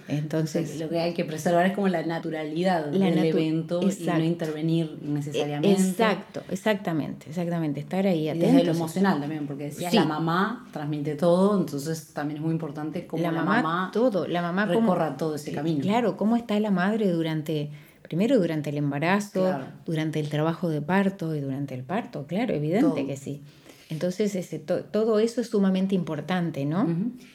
Entonces, 0.06 0.78
lo 0.78 0.88
que 0.88 1.00
hay 1.00 1.14
que 1.14 1.24
preservar 1.24 1.66
es 1.66 1.72
como 1.72 1.88
la 1.88 2.04
naturalidad 2.04 2.86
del 2.86 3.18
evento 3.18 3.80
y 3.82 4.04
no 4.04 4.24
intervenir 4.24 4.98
necesariamente. 5.02 5.72
Exacto, 5.72 6.42
exactamente, 6.48 7.28
exactamente, 7.28 7.80
estar 7.80 8.06
ahí 8.06 8.28
atentos. 8.28 8.48
Y 8.48 8.52
desde 8.52 8.66
lo 8.66 8.72
emocional 8.72 9.20
también, 9.20 9.46
porque 9.46 9.64
decías 9.64 9.92
la 9.94 10.04
mamá 10.04 10.68
transmite 10.72 11.16
todo, 11.16 11.58
entonces 11.58 12.12
también 12.12 12.38
es 12.38 12.42
muy 12.42 12.52
importante 12.52 13.06
cómo 13.06 13.22
la, 13.22 13.32
mamá, 13.32 13.90
todo, 13.92 14.28
la 14.28 14.42
mamá 14.42 14.66
recorra 14.66 15.16
todo 15.16 15.34
ese 15.34 15.52
camino. 15.52 15.80
Claro, 15.80 16.16
cómo 16.16 16.36
está 16.36 16.58
la 16.60 16.70
madre 16.70 17.10
durante 17.10 17.70
primero 18.02 18.38
durante 18.38 18.70
el 18.70 18.78
embarazo, 18.78 19.58
durante 19.84 20.18
el 20.18 20.30
trabajo 20.30 20.70
de 20.70 20.80
parto 20.80 21.34
y 21.34 21.40
durante 21.40 21.74
el 21.74 21.82
parto, 21.82 22.26
claro, 22.26 22.54
evidente 22.54 23.06
que 23.06 23.16
sí. 23.16 23.42
Entonces, 23.90 24.34
ese, 24.34 24.58
todo 24.58 25.18
eso 25.18 25.40
es 25.40 25.48
sumamente 25.48 25.94
importante, 25.94 26.64
¿no? 26.64 26.86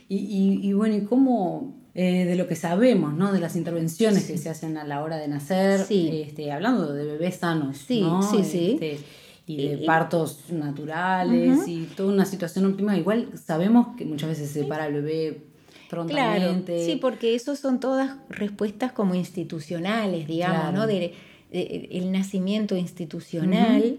y, 0.08 0.18
y, 0.18 0.68
y, 0.68 0.74
bueno, 0.74 0.96
¿y 0.96 1.02
cómo 1.02 1.83
eh, 1.96 2.26
de 2.26 2.36
lo 2.36 2.48
que 2.48 2.56
sabemos, 2.56 3.14
¿no? 3.14 3.32
De 3.32 3.40
las 3.40 3.56
intervenciones 3.56 4.26
que 4.26 4.38
se 4.40 4.50
hacen 4.50 4.78
a 4.78 4.84
la 4.84 5.04
hora 5.04 5.18
de 5.18 5.28
nacer, 5.28 5.86
este, 5.90 6.52
hablando 6.52 6.92
de 6.92 7.06
bebés 7.06 7.36
sanos, 7.36 7.78
sí, 7.78 8.02
¿no? 8.02 8.24
Sí, 8.24 8.44
sí. 8.44 8.72
Este, 8.74 9.00
y 9.46 9.68
de 9.68 9.78
partos 9.86 10.50
naturales 10.50 11.68
y 11.68 11.84
toda 11.96 12.12
una 12.12 12.26
situación 12.26 12.66
óptima. 12.66 12.98
Igual 12.98 13.30
sabemos 13.38 13.96
que 13.98 14.06
muchas 14.06 14.30
veces 14.30 14.50
se 14.50 14.62
separa 14.62 14.88
el 14.88 14.94
bebé 14.94 15.42
prontamente. 15.90 16.74
Claro, 16.74 16.86
sí, 16.86 16.96
porque 16.96 17.36
eso 17.36 17.56
son 17.56 17.80
todas 17.80 18.16
respuestas 18.30 18.92
como 18.92 19.16
institucionales, 19.16 20.28
digamos, 20.28 20.74
¿no? 20.74 20.88
De, 20.88 21.14
el 21.52 22.12
nacimiento 22.12 22.76
institucional 22.76 23.98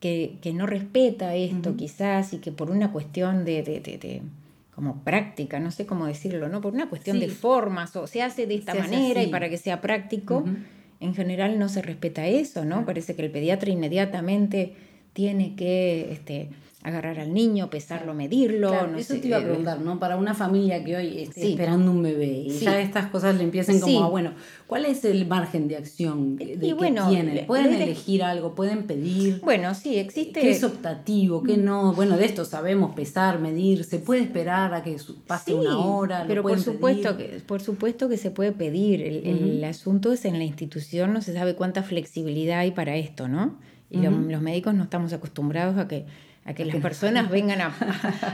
que, 0.00 0.38
que, 0.40 0.54
no 0.54 0.64
respeta 0.64 1.34
esto 1.34 1.76
quizás 1.76 2.32
y 2.32 2.38
que 2.38 2.52
por 2.52 2.70
una 2.70 2.92
cuestión 2.92 3.44
de 3.44 3.62
como 4.78 5.02
práctica, 5.02 5.58
no 5.58 5.72
sé 5.72 5.86
cómo 5.86 6.06
decirlo, 6.06 6.48
¿no? 6.48 6.60
Por 6.60 6.72
una 6.72 6.88
cuestión 6.88 7.18
de 7.18 7.28
formas, 7.30 7.96
o 7.96 8.06
se 8.06 8.22
hace 8.22 8.46
de 8.46 8.54
esta 8.54 8.74
manera 8.74 9.24
y 9.24 9.26
para 9.26 9.50
que 9.50 9.58
sea 9.58 9.80
práctico, 9.80 10.44
en 11.00 11.14
general 11.16 11.58
no 11.58 11.68
se 11.68 11.82
respeta 11.82 12.28
eso, 12.28 12.64
¿no? 12.64 12.86
Parece 12.86 13.16
que 13.16 13.22
el 13.22 13.32
pediatra 13.32 13.70
inmediatamente 13.70 14.76
tiene 15.14 15.56
que 15.56 16.12
este, 16.12 16.50
agarrar 16.84 17.18
al 17.18 17.34
niño, 17.34 17.70
pesarlo, 17.70 18.14
medirlo. 18.14 18.72
eso 18.96 19.14
te 19.14 19.26
iba 19.26 19.38
a 19.38 19.42
preguntar, 19.42 19.80
¿no? 19.80 19.98
Para 19.98 20.16
una 20.16 20.32
familia 20.32 20.84
que 20.84 20.96
hoy 20.96 21.18
está 21.22 21.40
esperando 21.40 21.90
un 21.90 22.02
bebé 22.02 22.26
y 22.26 22.50
ya 22.50 22.80
estas 22.80 23.08
cosas 23.08 23.36
le 23.36 23.42
empiecen 23.42 23.80
como 23.80 24.04
a, 24.04 24.08
bueno, 24.08 24.32
¿cuál 24.68 24.86
es 24.86 25.04
el 25.04 25.26
margen 25.26 25.66
de 25.66 25.76
acción 25.76 26.36
de 26.36 26.46
que 26.46 26.56
tienen? 26.56 27.46
¿Pueden 27.46 27.74
elegir 27.74 28.22
algo? 28.22 28.54
¿Pueden 28.54 28.86
pedir? 28.86 29.40
Bueno, 29.40 29.74
sí, 29.74 29.98
existe... 29.98 30.40
¿Qué 30.40 30.50
es 30.50 30.62
optativo? 30.62 31.42
¿Qué 31.42 31.56
no? 31.56 31.94
Bueno, 31.94 32.16
de 32.16 32.26
esto 32.26 32.44
sabemos 32.44 32.94
pesar, 32.94 33.40
medir, 33.40 33.82
¿se 33.82 33.98
puede 33.98 34.22
esperar 34.22 34.72
a 34.72 34.84
que 34.84 34.96
pase 35.26 35.54
una 35.54 35.78
hora? 35.78 36.24
pero 36.28 36.42
por 36.42 36.60
supuesto, 36.60 37.16
que, 37.16 37.40
por 37.44 37.60
supuesto 37.60 38.08
que 38.08 38.16
se 38.16 38.30
puede 38.30 38.52
pedir. 38.52 39.02
El, 39.02 39.64
asunto 39.64 40.12
es 40.12 40.24
en 40.24 40.38
la 40.38 40.44
institución, 40.44 41.12
no 41.12 41.20
se 41.20 41.34
sabe 41.34 41.54
cuánta 41.54 41.82
flexibilidad 41.82 42.60
hay 42.60 42.70
para 42.70 42.96
esto, 42.96 43.28
¿no? 43.28 43.58
Y 43.90 43.98
los 43.98 44.40
médicos 44.40 44.74
no 44.74 44.84
estamos 44.84 45.12
acostumbrados 45.12 45.76
a 45.76 45.88
que 45.88 46.06
a 46.48 46.54
que 46.54 46.64
las 46.64 46.76
personas 46.76 47.30
vengan 47.30 47.60
a, 47.60 47.66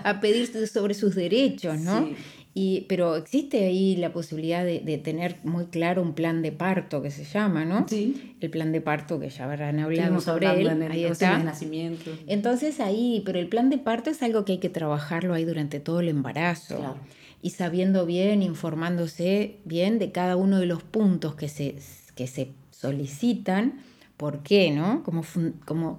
a, 0.04 0.21
pedir 0.21 0.47
sobre 0.68 0.94
sus 0.94 1.16
derechos, 1.16 1.80
¿no? 1.80 2.11
Y, 2.56 2.83
pero 2.83 3.16
existe 3.16 3.64
ahí 3.64 3.97
la 3.97 4.12
posibilidad 4.12 4.64
de, 4.64 5.00
tener 5.02 5.38
muy 5.42 5.66
claro 5.66 6.00
un 6.00 6.14
plan 6.14 6.40
de 6.40 6.52
parto 6.52 7.02
que 7.02 7.11
se 7.11 7.25
llama, 7.25 7.64
¿no? 7.64 7.88
Sí. 7.88 8.37
El 8.40 8.50
plan 8.50 8.71
de 8.71 8.80
parto 8.80 9.18
que 9.18 9.28
ya 9.30 9.47
habrán 9.47 9.80
hablado 9.80 10.21
sobre 10.21 10.47
él. 10.61 10.83
ahí 10.88 11.04
está. 11.04 11.38
De 11.38 11.44
nacimiento. 11.44 12.12
Entonces 12.28 12.78
ahí, 12.78 13.25
pero 13.26 13.40
el 13.40 13.49
plan 13.49 13.68
de 13.68 13.78
parto 13.78 14.11
es 14.11 14.23
algo 14.23 14.44
que 14.44 14.52
hay 14.52 14.59
que 14.59 14.68
trabajarlo 14.68 15.35
ahí 15.35 15.44
durante 15.44 15.80
todo 15.80 15.99
el 15.99 16.09
embarazo. 16.09 16.97
Y 17.42 17.50
sabiendo 17.50 18.06
bien, 18.06 18.44
informándose 18.44 19.56
bien 19.64 19.99
de 19.99 20.12
cada 20.12 20.37
uno 20.37 20.61
de 20.61 20.66
los 20.66 20.85
puntos 20.85 21.35
que 21.35 21.49
se, 21.49 21.75
que 22.14 22.28
se 22.28 22.52
solicitan, 22.71 23.80
¿por 24.16 24.44
qué, 24.44 24.71
no? 24.71 25.02
Como, 25.02 25.25
como 25.64 25.99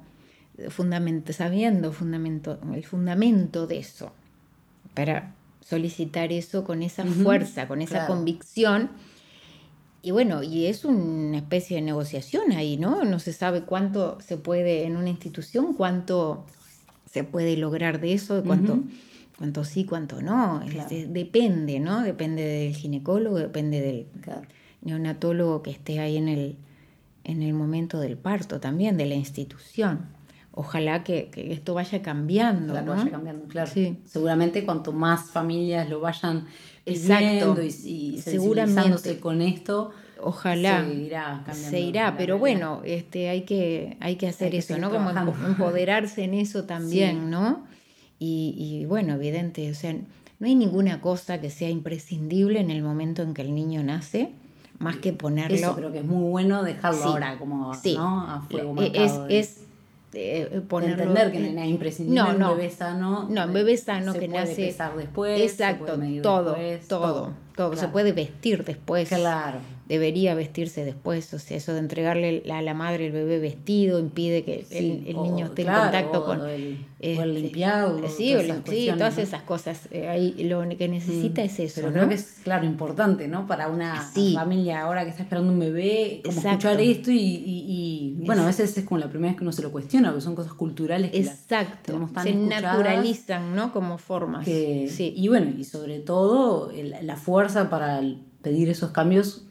fundamento, 0.70 1.34
sabiendo 1.34 1.92
fundamento, 1.92 2.60
el 2.74 2.84
fundamento 2.84 3.68
de 3.68 3.80
eso, 3.80 4.12
para 4.94 5.34
solicitar 5.62 6.32
eso 6.32 6.64
con 6.64 6.84
esa 6.84 7.06
fuerza, 7.06 7.68
con 7.68 7.82
esa 7.82 8.08
convicción. 8.08 8.92
Y 10.02 10.12
bueno, 10.12 10.44
y 10.44 10.68
es 10.68 10.86
una 10.86 11.38
especie 11.38 11.78
de 11.78 11.82
negociación 11.82 12.52
ahí, 12.52 12.78
¿no? 12.78 13.04
No 13.04 13.20
se 13.20 13.34
sabe 13.34 13.64
cuánto 13.64 14.20
se 14.22 14.38
puede 14.38 14.86
en 14.86 14.98
una 14.98 15.10
institución, 15.10 15.74
cuánto 15.74 16.46
se 17.10 17.24
puede 17.24 17.58
lograr 17.58 18.00
de 18.00 18.14
eso, 18.14 18.44
cuánto... 18.44 18.84
cuánto 19.38 19.64
sí, 19.64 19.84
cuánto 19.86 20.22
no. 20.22 20.62
depende, 21.08 21.80
¿no? 21.80 22.04
Depende 22.04 22.44
del 22.44 22.76
ginecólogo, 22.76 23.38
depende 23.38 23.82
del 23.82 24.06
neonatólogo 24.82 25.62
que 25.64 25.72
esté 25.72 26.00
ahí 26.00 26.18
en 26.18 26.30
el, 26.30 26.56
en 27.24 27.42
el 27.42 27.54
momento 27.54 28.00
del 28.00 28.18
parto 28.18 28.60
también, 28.60 28.98
de 28.98 29.08
la 29.08 29.16
institución. 29.16 30.15
Ojalá 30.58 31.04
que, 31.04 31.30
esto 31.36 31.74
vaya 31.74 32.02
cambiando. 32.02 32.74
Claro, 32.74 32.88
¿no? 32.88 32.96
vaya 32.96 33.12
cambiando, 33.12 33.46
claro. 33.46 33.72
Seguramente 34.06 34.64
cuanto 34.64 34.94
más 34.94 35.30
familias 35.30 35.90
lo 35.90 36.00
vayan 36.00 36.48
Exacto. 36.86 37.62
y, 37.62 37.68
y 37.68 38.22
sensibilizándose 38.22 39.20
con 39.20 39.42
esto, 39.42 39.92
ojalá 40.22 40.86
se 40.86 40.94
irá 40.94 41.44
cambiando. 41.46 41.70
Se 41.70 41.80
irá, 41.80 42.18
pero 42.18 42.40
bueno, 42.40 42.82
este, 42.86 43.28
hay 43.28 43.42
que, 43.42 43.98
hay 44.00 44.16
que 44.16 44.28
hacer 44.28 44.56
eso, 44.56 44.78
¿no? 44.78 44.90
Como 44.90 45.10
empoderarse 45.10 46.24
en 46.24 46.34
eso 46.34 46.64
también, 46.64 47.30
¿no? 47.30 47.66
Y, 48.18 48.56
y, 48.58 48.86
bueno, 48.86 49.16
evidente, 49.16 49.70
o 49.70 49.76
sea, 49.76 49.94
no 50.40 50.48
hay 50.48 50.56
ninguna 50.56 51.02
cosa 51.02 51.42
que 51.42 51.50
sea 51.50 51.70
imprescindible 51.70 52.62
en 52.62 52.72
el 52.72 52.82
momento 52.82 53.24
en 53.24 53.34
que 53.34 53.42
el 53.42 53.54
niño 53.54 53.84
nace 53.84 54.32
más 54.80 54.98
que 54.98 55.14
ponerlo. 55.14 55.56
Eso 55.56 55.76
creo 55.76 55.92
que 55.92 56.00
es 56.00 56.06
muy 56.06 56.30
bueno 56.30 56.64
dejarlo 56.64 57.04
ahora 57.04 57.38
como 57.38 57.74
¿no? 57.74 58.22
a 58.22 58.42
fuego 58.50 58.82
e, 58.82 58.92
Es, 58.94 59.14
es 59.30 59.65
eh, 60.16 60.62
ponerlo, 60.68 61.04
entender 61.04 61.32
que 61.32 61.40
no 61.40 61.62
es 61.62 61.68
imprescindible 61.68 62.22
no, 62.22 62.34
no, 62.34 62.52
un 62.52 62.58
bebé 62.58 62.70
sano. 62.70 63.28
No, 63.30 63.46
un 63.46 63.54
bebé 63.54 63.78
sano 63.78 64.14
que 64.14 64.28
puede 64.28 64.30
nace. 64.30 64.56
Pesar 64.68 64.96
después, 64.96 65.42
exacto, 65.42 65.98
todo, 66.22 66.56
todo, 66.58 66.58
todo, 66.88 67.34
Se 67.76 67.88
puede 67.88 68.12
vestir 68.12 68.64
después. 68.64 69.10
Claro 69.10 69.60
debería 69.88 70.34
vestirse 70.34 70.84
después, 70.84 71.32
o 71.34 71.40
sea, 71.40 71.58
eso 71.58 71.74
de 71.74 71.80
entregarle 71.80 72.44
a 72.52 72.62
la 72.62 72.74
madre 72.74 73.08
el 73.08 73.12
bebé 73.12 73.40
vestido 73.40 74.00
impide 74.00 74.44
que 74.44 74.66
el, 74.72 75.06
niño 75.06 75.48
esté 75.48 75.62
en 75.62 75.68
contacto 75.68 76.26
con... 76.26 76.50
El, 76.50 76.86
este, 77.00 77.22
el 77.22 77.36
limpiado. 77.36 78.02
Sí, 78.10 78.34
todas, 78.34 78.62
sí, 78.68 78.90
todas 78.92 79.18
esas 79.20 79.44
cosas. 79.44 79.88
Eh, 79.92 80.08
ahí 80.08 80.32
lo 80.46 80.68
que 80.76 80.88
necesita 80.88 81.42
mm. 81.44 81.46
es 81.46 81.60
eso. 81.60 81.82
Pero 81.82 81.94
creo 81.94 82.10
que 82.10 82.16
es, 82.16 82.40
claro, 82.44 82.66
importante, 82.66 83.28
¿no? 83.28 83.46
Para 83.46 83.68
una 83.68 84.02
familia 84.34 84.82
ahora 84.82 85.04
que 85.04 85.12
está 85.12 85.22
esperando 85.22 85.52
un 85.52 85.60
bebé, 85.60 86.22
como 86.26 86.40
escuchar 86.40 86.82
esto 86.82 87.12
y, 87.12 87.18
y, 87.18 88.18
bueno, 88.26 88.42
a 88.42 88.48
veces 88.48 88.76
es 88.76 88.86
como 88.86 89.00
la 89.00 89.10
primera 89.10 89.34
vez 89.34 89.38
que 89.38 89.44
uno 89.44 89.52
se 89.52 89.62
lo 89.62 89.72
cuestiona, 89.72 90.10
porque 90.10 90.24
son 90.24 90.36
cosas 90.36 90.54
culturales 90.54 91.12
que 91.12 91.20
Exacto. 91.20 92.10
se 92.24 92.34
naturalizan, 92.34 93.56
¿no? 93.56 93.72
Como 93.72 94.00
formas. 94.00 94.46
sí. 94.46 95.14
Y 95.16 95.28
bueno, 95.28 95.54
y 95.56 95.64
sobre 95.64 96.00
todo 96.00 96.72
la 97.04 97.18
fuerza 97.18 97.45
para 97.54 98.02
pedir 98.42 98.70
esos 98.70 98.92
cambios 98.92 99.46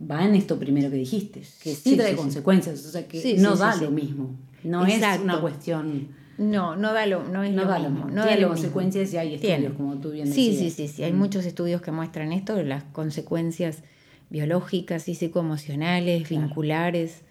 va 0.00 0.24
en 0.24 0.34
esto 0.34 0.58
primero 0.58 0.90
que 0.90 0.96
dijiste, 0.96 1.42
que 1.62 1.74
sí, 1.74 1.96
trae 1.96 2.16
consecuencias, 2.16 2.84
o 2.84 2.90
sea 2.90 3.06
que 3.06 3.36
no 3.38 3.56
da 3.56 3.76
lo 3.76 3.90
mismo, 3.90 4.36
no 4.62 4.86
es 4.86 5.02
una 5.20 5.40
cuestión... 5.40 6.24
No, 6.36 6.74
no 6.74 6.92
da 6.92 7.06
lo, 7.06 7.22
no 7.22 7.44
es 7.44 7.54
no 7.54 7.62
lo 7.62 7.68
da 7.68 7.78
mismo. 7.78 8.10
No 8.10 8.24
Tiene 8.24 8.42
da 8.42 8.48
consecuencias 8.48 9.14
y 9.14 9.18
hay 9.18 9.34
estudios, 9.34 9.72
como 9.74 9.98
tú 9.98 10.10
bien 10.10 10.26
decías. 10.26 10.56
Sí, 10.56 10.70
sí, 10.70 10.88
sí, 10.88 10.88
sí, 10.88 11.04
hay 11.04 11.12
muchos 11.12 11.46
estudios 11.46 11.80
que 11.80 11.92
muestran 11.92 12.32
esto, 12.32 12.60
las 12.64 12.82
consecuencias 12.82 13.84
biológicas 14.30 15.08
y 15.08 15.14
psicoemocionales, 15.14 16.28
vinculares 16.28 17.22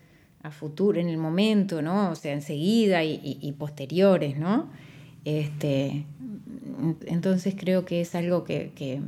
a 0.41 0.51
futuro, 0.51 1.01
en 1.01 1.09
el 1.09 1.17
momento, 1.17 1.81
¿no? 1.81 2.11
O 2.11 2.15
sea, 2.15 2.31
enseguida 2.31 3.03
y, 3.03 3.53
posteriores, 3.57 4.37
¿no? 4.37 4.69
Este, 5.25 6.05
entonces 7.05 7.55
creo 7.57 7.83
que 7.83 7.99
es 7.99 8.15
algo 8.15 8.45
que 8.45 8.71
que 8.73 9.01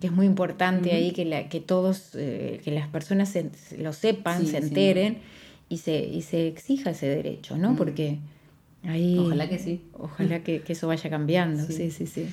es 0.00 0.12
muy 0.12 0.26
importante 0.26 0.92
ahí 0.92 1.12
que, 1.12 1.24
la, 1.24 1.48
que 1.48 1.60
todos, 1.60 2.10
eh, 2.14 2.60
que 2.62 2.70
las 2.70 2.88
personas 2.88 3.36
lo 3.78 3.92
sepan, 3.92 4.46
se 4.46 4.58
enteren 4.58 5.18
y, 5.68 5.78
se, 5.78 5.98
y 5.98 6.22
se 6.22 6.48
exija 6.48 6.90
ese 6.90 7.06
derecho, 7.06 7.56
¿no? 7.56 7.76
Porque 7.76 8.18
ahí... 8.84 9.18
Ojalá 9.18 9.48
que 9.48 9.58
sí. 9.58 9.82
Ojalá 9.94 10.42
que, 10.42 10.62
eso 10.66 10.86
vaya 10.86 11.08
cambiando, 11.08 11.64
sí, 11.66 11.90
sí, 11.90 12.06
sí. 12.06 12.28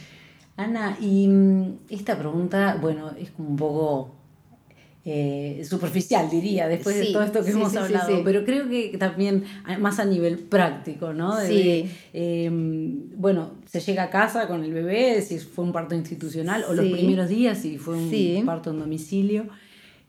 Ana, 0.55 0.97
y 1.01 1.27
mm, 1.27 1.79
esta 1.89 2.17
pregunta, 2.17 2.77
bueno, 2.79 3.11
es 3.17 3.31
como 3.31 3.49
un 3.49 3.55
poco 3.55 4.15
eh, 5.05 5.65
superficial, 5.67 6.29
diría, 6.29 6.67
después 6.69 6.97
de 6.97 7.07
todo 7.07 7.23
esto 7.23 7.43
que 7.43 7.51
hemos 7.51 7.75
hablado, 7.75 8.23
pero 8.23 8.45
creo 8.45 8.69
que 8.69 8.95
también 8.97 9.43
más 9.79 9.99
a 9.99 10.05
nivel 10.05 10.39
práctico, 10.39 11.13
¿no? 11.13 11.35
De, 11.35 11.89
em, 12.13 13.09
bueno, 13.17 13.51
se 13.65 13.81
llega 13.81 14.03
a 14.03 14.09
casa 14.09 14.47
con 14.47 14.63
el 14.63 14.71
bebé, 14.71 15.21
si 15.21 15.39
fue 15.39 15.65
un 15.65 15.73
parto 15.73 15.93
institucional, 15.93 16.63
o 16.69 16.73
los 16.73 16.85
primeros 16.85 17.27
días, 17.27 17.57
si 17.57 17.77
fue 17.77 17.95
un 17.95 18.45
parto 18.45 18.71
en 18.71 18.79
domicilio. 18.79 19.47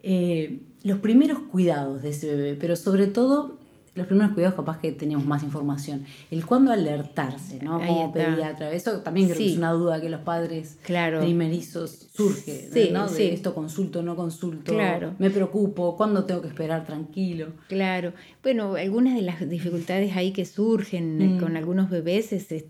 Eh, 0.03 0.61
los 0.85 0.99
primeros 0.99 1.39
cuidados 1.51 2.03
de 2.03 2.11
ese 2.11 2.29
bebé, 2.37 2.55
pero 2.55 2.77
sobre 2.77 3.07
todo 3.07 3.59
los 3.95 4.07
primeros 4.09 4.33
cuidados 4.33 4.57
capaz 4.57 4.79
que 4.81 4.93
tenemos 4.93 5.25
más 5.25 5.43
información. 5.43 6.05
El 6.31 6.45
cuándo 6.45 6.73
alertarse, 6.73 7.61
¿no? 7.63 7.79
Como 7.79 8.13
pediatra. 8.13 8.73
Eso 8.73 9.01
también 9.01 9.29
creo 9.29 9.39
que 9.39 9.53
es 9.53 9.57
una 9.57 9.73
duda 9.73 10.01
que 10.01 10.09
los 10.09 10.21
padres 10.21 10.79
primerizos 10.85 12.09
surge, 12.13 12.91
¿no? 12.93 13.09
De 13.09 13.33
esto 13.33 13.55
consulto, 13.55 14.03
no 14.03 14.17
consulto, 14.17 14.73
claro. 14.73 15.15
me 15.19 15.31
preocupo, 15.31 15.97
¿cuándo 15.97 16.25
tengo 16.25 16.43
que 16.43 16.49
esperar 16.49 16.85
tranquilo? 16.85 17.53
Claro. 17.69 18.13
Bueno, 18.43 18.75
algunas 18.75 19.15
de 19.15 19.23
las 19.23 19.49
dificultades 19.49 20.17
ahí 20.17 20.33
que 20.33 20.45
surgen 20.45 21.37
mm. 21.37 21.41
con 21.41 21.57
algunos 21.57 21.89
bebés 21.89 22.33
es, 22.33 22.65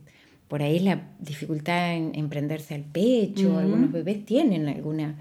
por 0.49 0.63
ahí 0.63 0.77
es 0.77 0.83
la 0.83 1.09
dificultad 1.21 1.95
en, 1.95 2.29
prenderse 2.29 2.75
al 2.75 2.85
pecho, 2.85 3.51
mm. 3.51 3.57
algunos 3.57 3.93
bebés 3.93 4.27
tienen 4.27 4.69
alguna 4.69 5.17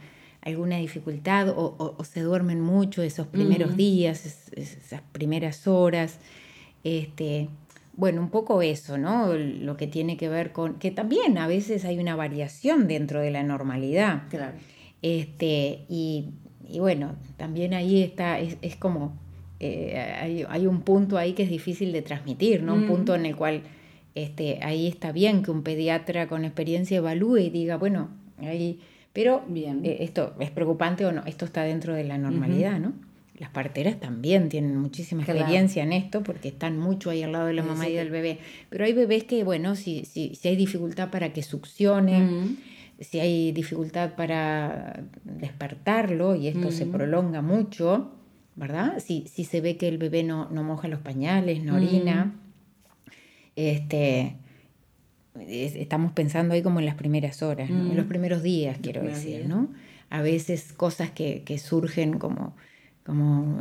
alguna 0.46 0.78
dificultad 0.78 1.50
o, 1.56 1.98
se 2.04 2.22
duermen 2.22 2.62
mucho 2.62 3.02
esos 3.02 3.28
primeros 3.28 3.78
días, 3.78 4.50
esas 4.52 5.02
primeras 5.12 5.68
horas. 5.68 6.20
Este, 6.84 7.50
bueno, 7.96 8.22
un 8.22 8.30
poco 8.30 8.62
eso, 8.62 8.98
¿no? 8.98 9.34
Lo 9.34 9.78
que 9.78 9.88
tiene 9.88 10.18
que 10.18 10.28
ver 10.28 10.52
con 10.52 10.76
que 10.76 10.92
también 10.92 11.38
a 11.38 11.48
veces 11.48 11.86
hay 11.86 12.00
una 12.00 12.16
variación 12.16 12.88
dentro 12.88 13.22
de 13.22 13.32
la 13.32 13.44
normalidad. 13.44 14.24
Claro. 14.30 14.58
Este, 15.02 15.86
y, 15.90 16.30
bueno, 16.78 17.16
también 17.38 17.74
ahí 17.74 18.02
está, 18.02 18.40
es, 18.40 18.76
como, 18.78 19.18
eh, 19.60 20.46
hay, 20.50 20.68
un 20.68 20.82
punto 20.82 21.18
ahí 21.18 21.34
que 21.34 21.44
es 21.44 21.50
difícil 21.50 21.92
de 21.92 22.02
transmitir, 22.02 22.64
¿no? 22.64 22.74
Un 22.74 22.88
punto 22.88 23.16
en 23.16 23.26
el 23.26 23.36
cual 23.36 23.62
este, 24.16 24.60
ahí 24.62 24.88
está 24.88 25.12
bien 25.12 25.44
que 25.44 25.52
un 25.52 25.64
pediatra 25.64 26.28
con 26.28 26.46
experiencia 26.46 26.98
evalúe 26.98 27.38
y 27.38 27.50
diga, 27.50 27.78
bueno, 27.78 28.10
ahí 28.40 28.80
pero 29.14 29.44
Bien. 29.48 29.86
Eh, 29.86 29.98
esto 30.02 30.34
es 30.40 30.52
preocupante 30.52 31.06
o 31.06 31.12
no, 31.12 31.24
esto 31.26 31.46
está 31.46 31.64
dentro 31.64 31.94
de 31.94 32.04
la 32.04 32.18
normalidad, 32.18 32.80
¿no? 32.80 32.94
Las 33.38 33.50
parteras 33.50 34.00
también 34.00 34.50
tienen 34.50 34.78
muchísima 34.78 35.24
experiencia 35.24 35.84
en 35.84 35.92
esto 35.92 36.22
porque 36.22 36.50
están 36.50 36.78
mucho 36.78 37.10
ahí 37.10 37.24
al 37.24 37.32
lado 37.32 37.48
de 37.48 37.54
la 37.54 37.64
mamá 37.64 37.90
y 37.90 37.94
del 37.94 38.12
bebé. 38.12 38.40
Pero 38.70 38.86
hay 38.86 38.94
bebés 38.94 39.24
que, 39.24 39.44
bueno, 39.44 39.76
si, 39.76 40.06
si, 40.06 40.36
si 40.36 40.48
hay 40.50 40.56
dificultad 40.56 41.10
para 41.10 41.34
que 41.34 41.42
succione, 41.42 42.58
si 43.00 43.20
hay 43.20 43.52
dificultad 43.52 44.16
para 44.16 45.04
despertarlo 45.24 46.36
y 46.36 46.48
esto 46.48 46.72
se 46.72 46.86
prolonga 46.86 47.42
mucho, 47.42 48.12
¿verdad? 48.56 49.00
Si, 49.00 49.26
si 49.28 49.46
se 49.46 49.62
ve 49.62 49.78
que 49.78 49.88
el 49.88 49.98
bebé 49.98 50.24
no, 50.24 50.50
no 50.50 50.64
moja 50.64 50.88
los 50.88 51.00
pañales, 51.00 51.64
no 51.64 51.76
orina, 51.76 52.36
este, 53.56 54.36
estamos 55.36 56.12
pensando 56.12 56.54
ahí 56.54 56.62
como 56.62 56.80
en 56.80 56.86
las 56.86 56.96
primeras 56.96 57.42
horas, 57.42 57.70
en 57.70 57.96
los 57.96 58.06
mm. 58.06 58.10
primeros 58.10 58.44
días, 58.44 58.78
quiero 58.82 59.02
decir, 59.04 59.46
¿no? 59.48 59.70
A 60.10 60.22
veces 60.22 60.74
cosas 60.74 61.10
que, 61.12 61.44
surgen 61.58 62.20
como, 62.20 62.56
como 63.06 63.60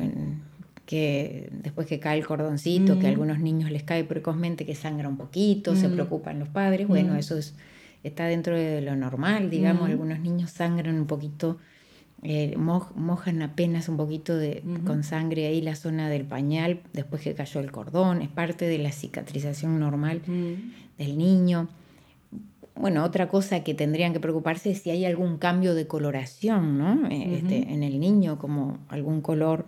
que 0.84 1.48
después 1.52 1.86
que 1.86 1.98
cae 1.98 2.18
el 2.18 2.26
cordoncito, 2.26 2.98
que 2.98 3.06
a 3.06 3.10
mm. 3.10 3.12
algunos 3.12 3.38
niños 3.40 3.70
les 3.70 3.82
cae 3.82 4.04
precozmente, 4.04 4.66
que 4.66 4.74
sangra 4.74 5.08
un 5.08 5.16
poquito, 5.16 5.74
se 5.74 5.88
mm. 5.88 5.92
preocupan 5.94 6.38
los 6.38 6.48
padres, 6.48 6.86
bueno, 6.86 7.16
eso 7.16 7.38
es, 7.38 7.54
está 8.02 8.26
dentro 8.26 8.56
de 8.56 8.82
lo 8.82 8.94
normal, 8.94 9.48
digamos, 9.48 9.88
algunos 9.88 10.20
niños 10.20 10.50
sangran 10.50 10.96
un 10.96 11.06
poquito. 11.06 11.58
Eh, 12.24 12.54
mojan 12.56 13.42
apenas 13.42 13.88
un 13.88 13.96
poquito 13.96 14.36
de, 14.36 14.62
con 14.86 15.02
sangre 15.02 15.46
ahí 15.46 15.60
la 15.60 15.74
zona 15.74 16.08
del 16.08 16.24
pañal 16.24 16.78
después 16.92 17.20
que 17.20 17.34
cayó 17.34 17.58
el 17.58 17.72
cordón, 17.72 18.22
es 18.22 18.28
parte 18.28 18.66
de 18.66 18.78
la 18.78 18.92
cicatrización 18.92 19.80
normal 19.80 20.22
del 21.02 21.18
niño. 21.18 21.68
Bueno, 22.74 23.04
otra 23.04 23.28
cosa 23.28 23.62
que 23.62 23.74
tendrían 23.74 24.12
que 24.12 24.20
preocuparse 24.20 24.70
es 24.70 24.82
si 24.82 24.90
hay 24.90 25.04
algún 25.04 25.36
cambio 25.36 25.74
de 25.74 25.86
coloración 25.86 26.78
¿no? 26.78 27.06
Eh, 27.08 27.36
este, 27.36 27.72
en 27.72 27.82
el 27.82 28.00
niño, 28.00 28.38
como 28.38 28.78
algún 28.88 29.20
color 29.20 29.66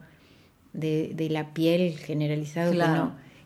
de, 0.73 1.29
la 1.31 1.53
piel 1.55 1.97
generalizado 1.97 2.73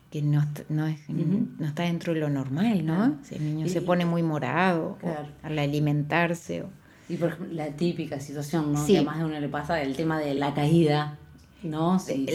que, 0.09 0.23
no, 0.23 0.43
no, 0.69 0.87
está 0.87 1.83
dentro 1.83 2.13
de 2.13 2.19
lo 2.19 2.29
normal, 2.29 2.83
¿no? 2.83 3.19
Si 3.21 3.35
el 3.35 3.43
niño 3.43 3.67
se 3.67 3.81
pone 3.81 4.05
muy 4.05 4.23
morado 4.23 4.97
al 5.43 5.59
alimentarse. 5.59 6.63
Y 7.07 7.17
por 7.17 7.29
ejemplo, 7.29 7.53
la 7.53 7.67
típica 7.67 8.19
situación, 8.19 8.73
¿no? 8.73 8.85
Que 8.85 8.97
a 8.97 9.03
más 9.03 9.19
de 9.19 9.25
uno 9.25 9.39
le 9.39 9.49
pasa 9.49 9.79
el 9.81 9.95
tema 9.95 10.19
de 10.19 10.33
la 10.33 10.55
caída 10.55 11.18
¿no? 11.63 11.99
Sí, 11.99 12.25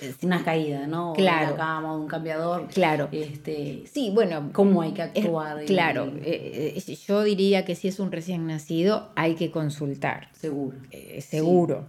es 0.00 0.22
una 0.22 0.44
caída, 0.44 0.86
¿no? 0.86 1.12
Claro. 1.14 1.46
De 1.46 1.52
la 1.52 1.56
cama, 1.56 1.96
un 1.96 2.08
cambiador. 2.08 2.68
Claro. 2.68 3.08
Este, 3.12 3.84
sí, 3.90 4.10
bueno. 4.12 4.50
¿Cómo 4.52 4.82
hay 4.82 4.92
que 4.92 5.02
actuar? 5.02 5.64
claro. 5.64 6.12
Eh, 6.22 6.74
eh, 6.76 6.96
yo 7.06 7.22
diría 7.22 7.64
que 7.64 7.74
si 7.74 7.88
es 7.88 8.00
un 8.00 8.10
recién 8.10 8.46
nacido, 8.46 9.10
hay 9.14 9.34
que 9.34 9.50
consultar. 9.50 10.28
Seguro. 10.32 10.76
Eh, 10.90 11.20
seguro. 11.20 11.86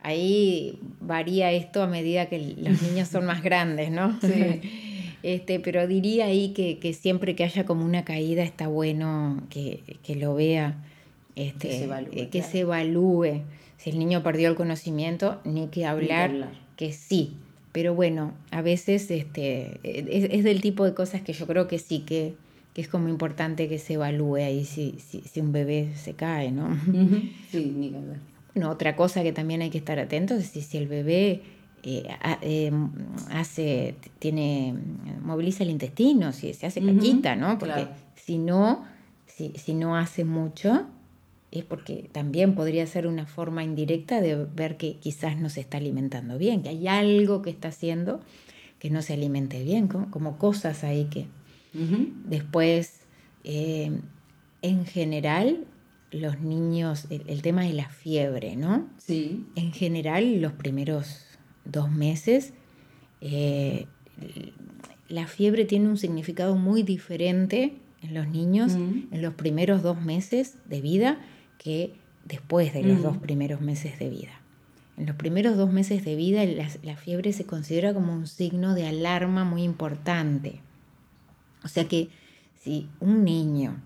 Ahí 0.00 0.80
varía 1.00 1.50
esto 1.52 1.82
a 1.82 1.86
medida 1.86 2.26
que 2.26 2.38
los 2.38 2.82
niños 2.82 3.08
son 3.08 3.24
más 3.24 3.42
grandes, 3.42 3.90
¿no? 3.90 4.18
Sí. 4.20 4.60
Este, 5.24 5.58
pero 5.58 5.86
diría 5.86 6.26
ahí 6.26 6.50
que, 6.50 6.92
siempre 6.92 7.34
que 7.34 7.44
haya 7.44 7.64
como 7.64 7.82
una 7.82 8.04
caída 8.04 8.42
está 8.42 8.68
bueno 8.68 9.42
que, 9.48 9.80
lo 10.16 10.34
vea, 10.34 10.84
este, 11.34 11.88
que, 12.30 12.42
se 12.42 12.60
evalúe, 12.60 13.40
Si 13.84 13.90
el 13.90 13.98
niño 13.98 14.22
perdió 14.22 14.48
el 14.48 14.54
conocimiento, 14.54 15.42
ni 15.44 15.68
que 15.68 15.84
hablar, 15.84 16.48
que, 16.74 16.94
sí. 16.94 17.34
Pero 17.70 17.94
bueno, 17.94 18.32
a 18.50 18.62
veces 18.62 19.10
este, 19.10 19.78
es, 19.82 20.42
del 20.42 20.62
tipo 20.62 20.86
de 20.86 20.94
cosas 20.94 21.20
que 21.20 21.34
yo 21.34 21.46
creo 21.46 21.68
que 21.68 21.78
sí, 21.78 21.98
que, 21.98 22.34
es 22.74 22.88
como 22.88 23.10
importante 23.10 23.68
que 23.68 23.78
se 23.78 23.92
evalúe 23.92 24.36
ahí 24.36 24.64
si, 24.64 24.94
si, 25.00 25.38
un 25.38 25.52
bebé 25.52 25.90
se 25.96 26.14
cae, 26.14 26.50
¿no? 26.50 26.74
Sí, 27.50 27.74
ni 27.76 27.90
que 27.90 27.98
Bueno, 28.54 28.70
otra 28.70 28.96
cosa 28.96 29.22
que 29.22 29.34
también 29.34 29.60
hay 29.60 29.68
que 29.68 29.76
estar 29.76 29.98
atentos 29.98 30.38
es 30.38 30.46
si, 30.46 30.62
si 30.62 30.78
el 30.78 30.88
bebé 30.88 31.42
eh, 31.82 32.08
eh, 32.40 32.72
hace, 33.32 33.96
tiene, 34.18 34.74
moviliza 35.22 35.62
el 35.62 35.68
intestino, 35.68 36.32
si 36.32 36.54
se 36.54 36.66
hace 36.66 36.80
caquita, 36.80 37.36
¿no? 37.36 37.58
Porque 37.58 37.86
si 38.14 38.38
no, 38.38 38.86
si, 39.26 39.52
si, 39.58 39.74
no 39.74 39.94
hace 39.94 40.24
mucho, 40.24 40.86
es 41.54 41.64
porque 41.64 42.08
también 42.12 42.54
podría 42.54 42.86
ser 42.86 43.06
una 43.06 43.26
forma 43.26 43.62
indirecta 43.62 44.20
de 44.20 44.44
ver 44.44 44.76
que 44.76 44.96
quizás 44.96 45.38
no 45.38 45.48
se 45.48 45.60
está 45.60 45.78
alimentando 45.78 46.36
bien, 46.36 46.62
que 46.62 46.70
hay 46.70 46.88
algo 46.88 47.42
que 47.42 47.50
está 47.50 47.68
haciendo 47.68 48.20
que 48.78 48.90
no 48.90 49.00
se 49.00 49.14
alimente 49.14 49.62
bien, 49.64 49.88
como, 49.88 50.36
cosas 50.36 50.84
ahí 50.84 51.06
que 51.06 51.26
después, 52.26 53.00
eh, 53.44 53.90
en 54.62 54.84
general, 54.84 55.64
los 56.10 56.40
niños, 56.40 57.06
el, 57.10 57.22
el, 57.26 57.40
tema 57.40 57.62
de 57.62 57.72
la 57.72 57.88
fiebre, 57.88 58.56
¿no? 58.56 58.86
Sí. 58.98 59.46
En 59.56 59.72
general, 59.72 60.40
los 60.40 60.52
primeros 60.52 61.24
dos 61.64 61.90
meses, 61.90 62.52
eh, 63.20 63.86
la 65.08 65.26
fiebre 65.26 65.64
tiene 65.64 65.88
un 65.88 65.96
significado 65.96 66.54
muy 66.56 66.82
diferente 66.82 67.74
en 68.02 68.14
los 68.14 68.28
niños 68.28 68.72
en 68.74 69.22
los 69.22 69.34
primeros 69.34 69.82
dos 69.82 70.02
meses 70.02 70.56
de 70.68 70.80
vida 70.80 71.18
que 71.58 71.94
después 72.24 72.72
de 72.72 72.82
los 72.82 73.02
dos 73.02 73.16
primeros 73.18 73.60
meses 73.60 73.98
de 73.98 74.08
vida. 74.08 74.40
En 74.96 75.06
los 75.06 75.16
primeros 75.16 75.56
dos 75.56 75.72
meses 75.72 76.04
de 76.04 76.14
vida 76.14 76.44
la, 76.44 76.96
fiebre 76.96 77.32
se 77.32 77.44
considera 77.44 77.92
como 77.92 78.12
un 78.12 78.26
signo 78.26 78.74
de 78.74 78.86
alarma 78.86 79.44
muy 79.44 79.62
importante. 79.62 80.60
O 81.64 81.68
sea 81.68 81.88
que 81.88 82.10
si 82.62 82.88
un 83.00 83.24
niño, 83.24 83.82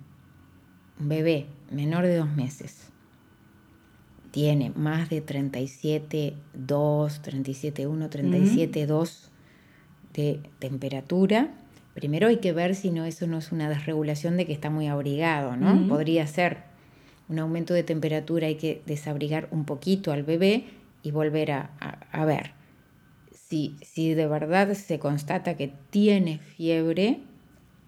un 1.01 1.09
bebé 1.09 1.47
menor 1.71 2.05
de 2.05 2.17
dos 2.17 2.31
meses, 2.31 2.89
tiene 4.31 4.71
más 4.71 5.09
de 5.09 5.25
37,2, 5.25 6.35
37,1, 6.67 8.11
37,2 8.11 9.31
de 10.13 10.41
temperatura, 10.59 11.55
primero 11.95 12.29
hay 12.29 12.37
que 12.37 12.53
ver 12.53 12.75
si 12.75 12.91
no 12.91 13.07
eso 13.07 13.27
no 13.27 13.39
es 13.39 13.51
una 13.51 13.69
desregulación 13.69 14.37
de 14.37 14.47
que 14.47 14.53
está 14.53 14.69
muy 14.69 14.87
abrigado, 14.87 15.57
¿no? 15.57 15.89
Podría 15.89 16.27
ser 16.27 16.68
un 17.29 17.39
aumento 17.39 17.75
de 17.75 17.83
temperatura, 17.83 18.47
hay 18.47 18.57
que 18.57 18.83
desabrigar 18.87 19.49
un 19.51 19.65
poquito 19.65 20.13
al 20.13 20.23
bebé 20.23 20.65
y 21.03 21.11
volver 21.11 21.53
a, 21.53 22.25
ver. 22.25 22.53
Si, 23.33 23.77
si 23.83 24.15
de 24.15 24.27
verdad 24.27 24.73
se 24.75 24.99
constata 24.99 25.57
que 25.57 25.73
tiene 25.91 26.39
fiebre, 26.39 27.21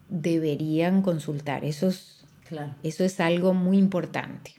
deberían 0.09 1.03
consultar. 1.03 1.65
Eso 1.65 1.91
claro. 2.49 2.75
eso 2.83 3.05
es 3.05 3.21
algo 3.21 3.55
muy 3.55 3.79
importante. 3.79 4.53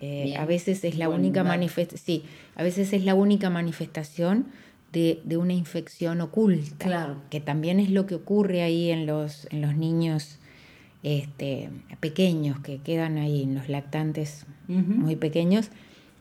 Eh, 0.00 0.36
a 0.36 0.46
veces 0.46 0.82
es 0.82 0.96
la 0.96 1.08
única 1.08 1.44
manifestación, 1.44 2.22
a 2.56 2.64
veces 2.64 2.92
es 2.92 3.04
la 3.04 3.14
única 3.14 3.50
manifestación 3.50 4.46
de, 4.92 5.22
una 5.36 5.52
infección 5.52 6.20
oculta, 6.20 7.16
que 7.30 7.40
también 7.40 7.80
es 7.80 7.90
lo 7.90 8.06
que 8.06 8.16
ocurre 8.16 8.62
ahí 8.62 8.90
en 8.90 9.06
los, 9.06 9.46
en 9.50 9.62
los 9.62 9.76
niños 9.76 10.38
este, 11.02 11.70
pequeños 12.00 12.60
que 12.60 12.78
quedan 12.78 13.18
ahí, 13.18 13.42
en 13.42 13.54
los 13.54 13.68
lactantes 13.68 14.46
muy 14.68 15.16
pequeños, 15.16 15.70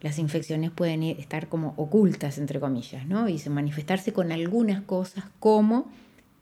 las 0.02 0.18
infecciones 0.18 0.72
pueden 0.72 1.04
estar 1.04 1.48
como 1.48 1.74
ocultas, 1.78 2.38
entre 2.38 2.60
comillas, 2.60 3.06
¿no? 3.06 3.30
Y 3.30 3.40
manifestarse 3.50 4.14
con 4.14 4.32
algunas 4.32 4.82
cosas 4.82 5.26
como 5.40 5.90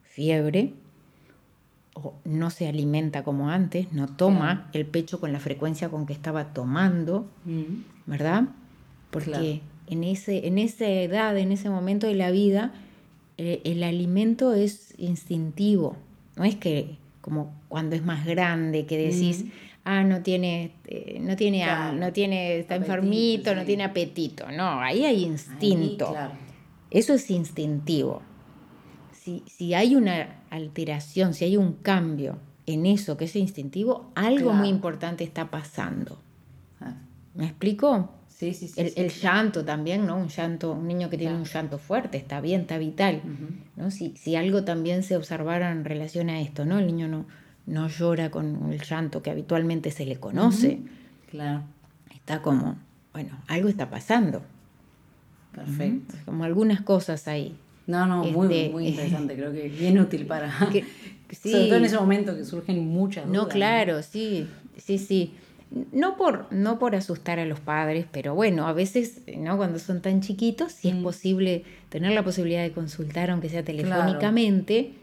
fiebre, 0.04 0.74
no 2.24 2.50
se 2.50 2.68
alimenta 2.68 3.24
como 3.24 3.50
antes, 3.50 3.92
no 3.92 4.08
toma 4.08 4.70
el 4.72 4.86
pecho 4.86 5.20
con 5.20 5.34
la 5.34 5.40
frecuencia 5.40 5.90
con 5.90 6.06
que 6.06 6.14
estaba 6.14 6.54
tomando. 6.54 7.28
¿verdad? 8.10 8.46
Porque 9.12 9.62
en, 9.88 10.04
ese, 10.04 10.48
en 10.48 10.58
esa 10.58 10.88
edad, 10.88 11.38
en 11.38 11.52
ese 11.52 11.70
momento 11.70 12.08
de 12.08 12.16
la 12.16 12.32
vida, 12.32 12.74
eh, 13.38 13.62
el 13.66 13.84
alimento 13.84 14.54
es 14.54 14.94
instintivo, 14.98 15.96
no 16.36 16.44
es 16.44 16.56
que 16.56 16.98
como 17.30 17.54
cuando 17.68 17.96
es 17.96 18.04
más 18.04 18.26
grande 18.26 18.86
que 18.86 18.98
decís, 18.98 19.46
ah, 19.86 20.04
no 20.04 20.24
tiene, 20.24 20.74
eh, 20.86 21.20
no 21.22 21.36
tiene, 21.36 21.64
no 21.94 22.12
tiene, 22.12 22.60
está 22.60 22.76
enfermito, 22.76 23.54
no 23.56 23.64
tiene 23.64 23.84
apetito, 23.84 24.52
no, 24.52 24.82
ahí 24.82 25.06
hay 25.06 25.24
instinto, 25.24 26.16
eso 26.90 27.14
es 27.14 27.30
instintivo. 27.30 28.24
Si, 29.12 29.76
hay 29.76 29.96
una 29.96 30.42
alteración, 30.50 31.36
si 31.36 31.46
hay 31.46 31.56
un 31.56 31.74
cambio 31.74 32.40
en 32.66 32.88
eso 32.88 33.16
que 33.16 33.26
es 33.26 33.36
instintivo, 33.36 34.12
algo 34.16 34.54
muy 34.54 34.70
importante 34.70 35.24
está 35.24 35.52
pasando. 35.52 36.18
Ah. 36.82 36.96
¿Me 37.36 37.46
explico? 37.46 38.10
Sí, 38.40 38.54
sí, 38.54 38.70
sí. 38.70 38.94
El, 38.96 39.10
llanto 39.10 39.66
también, 39.66 40.08
¿no? 40.08 40.16
Un 40.16 40.30
llanto, 40.30 40.72
un 40.72 40.88
niño 40.88 41.10
que 41.10 41.18
tiene 41.18 41.36
un 41.36 41.44
llanto 41.44 41.78
fuerte, 41.78 42.18
está 42.18 42.40
bien, 42.40 42.62
está 42.62 42.78
vital. 42.78 43.22
¿no? 43.76 43.92
Si, 43.92 44.14
si, 44.16 44.38
algo 44.38 44.64
también 44.64 45.04
se 45.04 45.18
observara 45.18 45.74
en 45.74 45.84
relación 45.84 46.30
a 46.30 46.40
esto, 46.40 46.64
¿no? 46.64 46.80
El 46.80 46.88
niño 46.88 47.10
no, 47.10 47.26
no 47.66 47.90
llora 47.90 48.32
con 48.32 48.72
el 48.72 48.82
llanto 48.82 49.22
que 49.22 49.30
habitualmente 49.30 49.92
se 49.92 50.06
le 50.06 50.22
conoce. 50.22 50.80
Claro. 51.30 51.64
Está 52.16 52.42
como, 52.42 52.78
bueno, 53.12 53.38
algo 53.48 53.68
está 53.68 53.90
pasando. 53.90 54.42
Perfecto. 55.54 56.16
Como 56.24 56.46
algunas 56.46 56.80
cosas 56.80 57.28
ahí. 57.28 57.58
No, 57.88 58.06
no, 58.06 58.24
muy, 58.24 58.46
este, 58.46 58.70
muy 58.70 58.88
interesante, 58.90 59.36
creo 59.36 59.52
que 59.52 59.68
bien 59.68 60.00
útil 60.00 60.26
para... 60.26 60.50
Sobre 61.32 61.66
todo 61.66 61.76
en 61.76 61.86
ese 61.86 61.98
momento 61.98 62.36
que 62.36 62.46
surgen 62.46 62.88
muchas 62.88 63.28
dudas. 63.28 63.38
No, 63.38 63.50
claro, 63.50 64.02
sí, 64.02 64.48
sí, 64.78 64.98
sí. 64.98 65.36
No 65.92 66.18
por, 66.18 66.52
no 66.52 66.80
por 66.80 66.96
asustar 66.96 67.40
a 67.40 67.46
los 67.46 67.60
padres, 67.60 68.06
pero 68.12 68.34
bueno, 68.34 68.68
a 68.68 68.74
veces, 68.74 69.22
¿no? 69.38 69.56
Cuando 69.58 69.78
son 69.78 70.02
tan 70.02 70.22
chiquitos, 70.22 70.72
si 70.72 70.90
es 70.90 70.96
mm. 70.96 71.04
posible 71.04 71.64
tener 71.90 72.12
la 72.14 72.24
posibilidad 72.24 72.64
de 72.64 72.72
consultar, 72.72 73.30
aunque 73.30 73.50
sea 73.50 73.64
telefónicamente, 73.64 74.94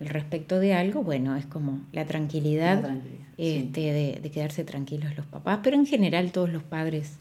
al 0.00 0.06
respecto 0.08 0.60
de 0.60 0.74
algo, 0.74 1.02
bueno, 1.02 1.34
es 1.36 1.46
como 1.46 1.80
la 1.92 2.04
tranquilidad, 2.04 2.88
este, 3.36 4.20
de, 4.20 4.30
quedarse 4.30 4.62
tranquilos 4.62 5.16
los 5.16 5.26
papás, 5.26 5.60
pero 5.62 5.76
en 5.76 5.86
general 5.86 6.30
todos 6.30 6.50
los 6.50 6.62
padres 6.62 7.16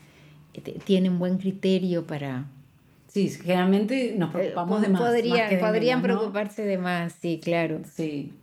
este, 0.54 0.74
tienen 0.74 1.18
buen 1.18 1.38
criterio 1.38 2.06
para, 2.06 2.46
Sí, 3.16 3.30
generalmente 3.30 4.14
nos 4.18 4.30
eh, 4.32 4.34
preocupamos 4.34 4.82
de 4.82 4.90
más. 4.90 5.02
Podrían, 5.02 6.02
preocuparse 6.02 6.66
de 6.66 6.78
más, 6.78 7.16
sí, 7.22 7.40
claro. 7.42 7.80
Sí. 7.96 8.34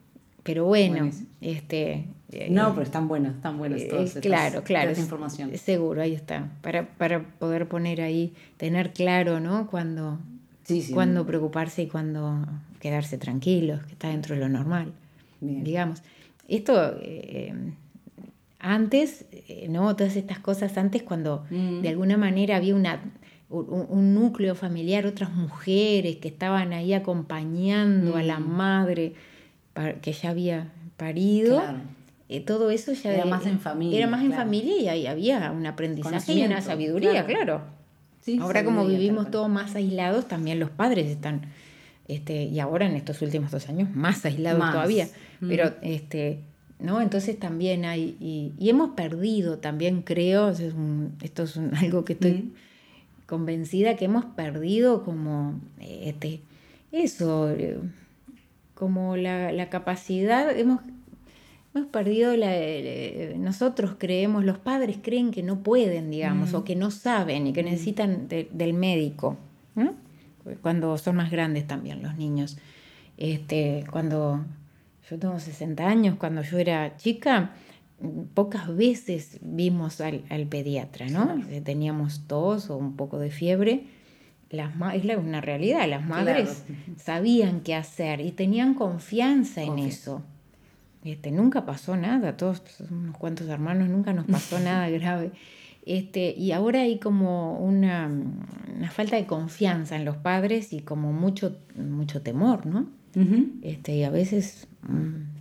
Pero 0.45 0.65
bueno, 0.65 1.11
este... 1.43 2.07
Eh, 2.33 2.49
no, 2.51 2.71
pero 2.71 2.83
están 2.83 3.09
buenas, 3.09 3.35
están 3.37 3.59
buenas 3.59 3.83
eh, 3.83 3.89
todas 3.89 4.15
Claro, 4.15 4.65
claro. 4.65 4.91
Esa 4.91 5.03
información. 5.03 5.57
Seguro, 5.57 6.03
ahí 6.03 6.15
está. 6.15 6.51
Para, 6.63 6.87
para 6.87 7.23
poder 7.23 7.69
poner 7.69 8.01
ahí, 8.01 8.33
tener 8.57 8.93
claro, 8.93 9.41
¿no? 9.41 9.67
Cuando, 9.69 10.19
sí, 10.65 10.91
cuando 10.93 11.27
preocuparse 11.27 11.83
y 11.83 11.89
cuando 11.89 12.47
quedarse 12.81 13.19
tranquilos, 13.19 13.83
que 13.85 13.93
está 13.93 14.09
dentro 14.09 14.35
de 14.35 14.41
lo 14.41 14.49
normal. 14.49 14.93
Digamos. 15.41 16.03
Esto... 16.49 16.97
antes, 18.59 19.25
¿no? 19.69 19.95
Todas 19.97 20.17
estas 20.17 20.39
cosas 20.39 20.77
antes 20.79 21.03
cuando 21.03 21.45
mm. 21.51 21.81
de 21.81 21.89
alguna 21.89 22.17
manera 22.17 22.57
había 22.57 22.75
una 22.75 23.01
un, 23.53 24.15
núcleo 24.15 24.55
familiar, 24.55 25.07
otras 25.07 25.33
mujeres 25.35 26.17
que 26.17 26.29
estaban 26.29 26.73
ahí 26.73 26.95
acompañando 26.95 28.17
a 28.17 28.23
la 28.23 28.39
mm. 28.39 28.49
madre 28.49 29.13
que 30.01 30.13
ya 30.13 30.31
había 30.31 30.73
parido. 30.97 31.63
Eh, 32.33 32.41
todo 32.41 32.71
eso 32.71 32.93
ya 32.93 33.13
era 33.13 33.25
más 33.25 33.47
en 33.47 33.61
familia. 33.61 33.99
Era 33.99 34.07
más 34.07 34.25
en 34.25 34.33
familia 34.33 34.77
y 34.77 34.89
ahí 34.89 35.07
había 35.07 35.51
un 35.53 35.67
aprendizaje 35.67 36.33
y 36.33 36.45
una 36.45 36.61
sabiduría, 36.61 37.25
claro. 37.27 37.63
ahora 38.41 38.65
como 38.65 38.87
vivimos 38.87 39.31
todos 39.31 39.49
más 39.49 39.75
aislados, 39.75 40.29
también 40.29 40.59
los 40.59 40.71
padres 40.71 41.09
están, 41.09 41.43
este, 42.09 42.45
y 42.45 42.59
ahora 42.61 42.87
en 42.87 42.95
estos 42.95 43.21
últimos 43.23 43.51
dos 43.51 43.69
años, 43.69 43.95
más 43.95 44.25
aislados 44.25 44.71
todavía. 44.71 45.09
Mm. 45.41 45.49
Pero 45.49 45.75
este, 45.83 46.41
¿no? 46.79 47.01
Entonces 47.01 47.39
también 47.39 47.85
hay, 47.85 48.17
y, 48.21 48.69
hemos 48.69 48.91
perdido 48.91 49.59
también, 49.59 50.03
creo, 50.03 50.51
esto 51.23 51.43
es, 51.43 51.57
algo 51.83 52.05
que 52.05 52.15
estoy 52.15 52.33
mm 52.33 52.53
convencida 53.33 53.97
que 53.97 54.05
hemos 54.05 54.27
perdido 54.27 55.05
como 55.05 55.59
este, 55.81 56.43
eso, 56.93 57.51
eh, 57.51 57.79
como 58.75 59.17
la, 59.17 59.71
capacidad, 59.71 60.55
hemos, 60.55 60.83
hemos 61.75 61.89
perdido 61.89 62.37
la, 62.37 62.55
eh, 62.55 63.35
nosotros 63.39 63.97
creemos, 63.99 64.45
los 64.45 64.59
padres 64.59 64.99
creen 65.03 65.31
que 65.31 65.43
no 65.43 65.63
pueden, 65.63 66.11
digamos, 66.11 66.55
o 66.55 66.65
que 66.65 66.77
no 66.77 66.91
saben 66.91 67.47
y 67.47 67.53
que 67.53 67.63
necesitan 67.63 68.29
del 68.29 68.75
médico, 68.75 69.37
cuando 70.61 70.99
son 70.99 71.17
más 71.17 71.31
grandes 71.31 71.67
también 71.67 72.03
los 72.03 72.17
niños. 72.17 72.59
Este, 73.17 73.85
cuando 73.91 74.45
yo 75.09 75.19
tengo 75.19 75.39
60 75.39 75.87
años, 75.87 76.17
cuando 76.19 76.43
yo 76.43 76.59
era 76.59 76.97
chica, 76.97 77.53
pocas 78.35 78.75
veces 78.75 79.39
vimos 79.41 80.01
al, 80.01 80.47
pediatra, 80.49 81.09
¿no? 81.09 81.41
Teníamos 81.65 82.27
tos 82.27 82.71
o 82.71 82.77
un 82.77 82.97
poco 82.97 83.19
de 83.19 83.31
fiebre. 83.31 83.87
Las 84.51 84.73
es 84.95 85.17
una 85.17 85.41
realidad, 85.41 85.89
las 85.89 86.05
madres 86.05 86.65
sabían 86.99 87.61
qué 87.61 87.75
hacer 87.75 88.21
y 88.21 88.33
tenían 88.33 88.75
confianza 88.75 89.63
en 89.63 89.79
eso. 89.79 90.23
Este, 91.05 91.33
nunca 91.33 91.67
pasó 91.67 91.97
nada, 91.97 92.37
todos 92.37 92.63
unos 92.91 93.17
cuantos 93.17 93.49
hermanos, 93.49 93.89
nunca 93.89 94.13
nos 94.13 94.27
pasó 94.27 94.59
nada 94.61 94.89
grave. 94.89 95.33
Este, 95.85 96.33
y 96.37 96.53
ahora 96.53 96.83
hay 96.83 96.99
como 96.99 97.59
una, 97.59 98.09
falta 98.93 99.17
de 99.17 99.27
confianza 99.27 99.97
en 99.97 100.05
los 100.05 100.17
padres 100.17 100.73
y 100.73 100.81
como 100.81 101.13
mucho, 101.13 101.57
mucho 101.77 102.23
temor, 102.23 102.67
¿no? 102.67 102.87
este, 103.61 103.97
y 103.97 104.05
a 104.05 104.11
veces 104.11 104.67
mm, 104.89 105.33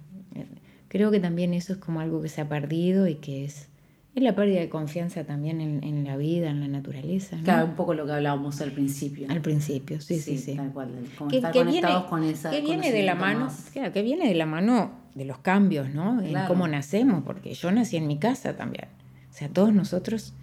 creo 0.89 1.09
que 1.09 1.21
también 1.21 1.53
eso 1.53 1.71
es 1.71 1.79
como 1.79 2.01
algo 2.01 2.21
que 2.21 2.27
se 2.27 2.41
ha 2.41 2.49
perdido 2.49 3.07
y 3.07 3.15
que 3.15 3.45
es, 3.45 3.69
es 4.13 4.23
la 4.23 4.35
pérdida 4.35 4.59
de 4.59 4.67
confianza 4.67 5.23
también 5.23 5.61
en, 5.61 6.03
la 6.03 6.17
vida, 6.17 6.49
en 6.49 6.59
la 6.59 6.67
naturaleza. 6.67 7.37
Claro, 7.43 7.65
un 7.65 7.75
poco 7.75 7.93
lo 7.93 8.05
que 8.05 8.11
hablábamos 8.11 8.59
al 8.59 8.71
principio. 8.71 9.27
Al 9.29 9.41
principio, 9.41 10.01
sí, 10.01 10.19
sí, 10.19 10.37
sí. 10.37 10.55
Tal 10.55 10.73
cual, 10.73 10.89
como 11.17 11.31
estar 11.31 11.53
conectados 11.53 12.03
con 12.05 12.23
esa. 12.23 12.51
Que 12.51 12.61
viene 12.61 12.91
de 12.91 13.03
la 13.03 13.15
mano, 13.15 13.49
claro, 13.71 13.93
que 13.93 14.01
viene 14.01 14.27
de 14.27 14.35
la 14.35 14.45
mano 14.45 14.91
de 15.15 15.23
los 15.23 15.37
cambios, 15.37 15.89
¿no? 15.89 16.21
En 16.21 16.35
cómo 16.47 16.67
nacemos, 16.67 17.23
porque 17.23 17.53
yo 17.53 17.71
nací 17.71 17.95
en 17.95 18.07
mi 18.07 18.17
casa 18.17 18.57
también. 18.57 18.87
O 19.29 19.33
sea, 19.33 19.47
todos 19.47 19.73
nosotros, 19.73 20.33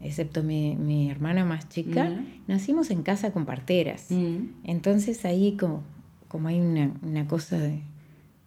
excepto 0.00 0.44
mi, 0.44 1.10
hermana 1.10 1.44
más 1.44 1.68
chica, 1.68 2.12
nacimos 2.46 2.90
en 2.90 3.02
casa 3.02 3.32
con 3.32 3.44
parteras. 3.44 4.06
Entonces 4.62 5.24
ahí 5.24 5.56
como, 5.56 5.82
como 6.28 6.46
hay 6.46 6.60
una, 6.60 7.26
cosa 7.26 7.58
de, 7.58 7.80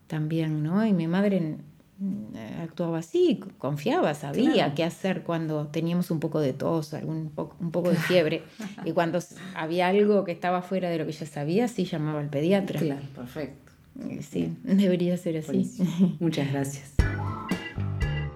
también, 0.07 0.63
¿no? 0.63 0.85
Y 0.85 0.93
mi 0.93 1.07
madre 1.07 1.57
actuaba 2.61 2.99
así, 2.99 3.39
confiaba, 3.57 4.13
sabía 4.13 4.73
qué 4.73 4.83
hacer 4.83 5.23
cuando 5.23 5.67
teníamos 5.67 6.11
un 6.11 6.19
poco 6.19 6.39
de 6.39 6.53
tos, 6.53 6.93
algún 6.93 7.31
un 7.59 7.71
poco 7.71 7.89
de 7.89 7.97
fiebre. 7.97 8.43
y 8.85 8.91
cuando 8.91 9.19
había 9.55 9.87
algo 9.87 10.23
que 10.23 10.31
estaba 10.31 10.61
fuera 10.61 10.89
de 10.89 10.97
lo 10.97 11.05
que 11.05 11.11
ella 11.11 11.25
sabía, 11.25 11.67
sí 11.67 11.85
llamaba 11.85 12.19
al 12.19 12.29
pediatra. 12.29 12.79
Claro, 12.79 13.05
perfecto. 13.15 13.73
Sí, 14.21 14.57
debería 14.63 15.17
ser 15.17 15.37
así. 15.37 16.17
Muchas 16.19 16.51
gracias. 16.51 16.93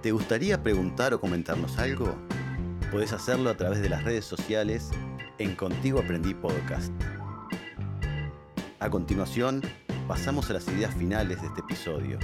¿Te 0.02 0.12
gustaría 0.12 0.62
preguntar 0.62 1.14
o 1.14 1.22
comentarnos 1.22 1.78
algo? 1.80 2.14
Puedes 2.92 3.14
hacerlo 3.14 3.50
a 3.50 3.56
través 3.56 3.82
de 3.82 3.90
las 3.90 4.04
redes 4.04 4.26
sociales 4.26 4.90
en 5.40 5.56
Contigo 5.56 6.00
Aprendí 6.00 6.34
Podcast. 6.34 6.92
A 8.80 8.90
continuación, 8.90 9.62
pasamos 10.08 10.50
a 10.50 10.54
las 10.54 10.68
ideas 10.68 10.94
finales 10.94 11.42
de 11.42 11.48
este 11.48 11.62
episodio, 11.62 12.20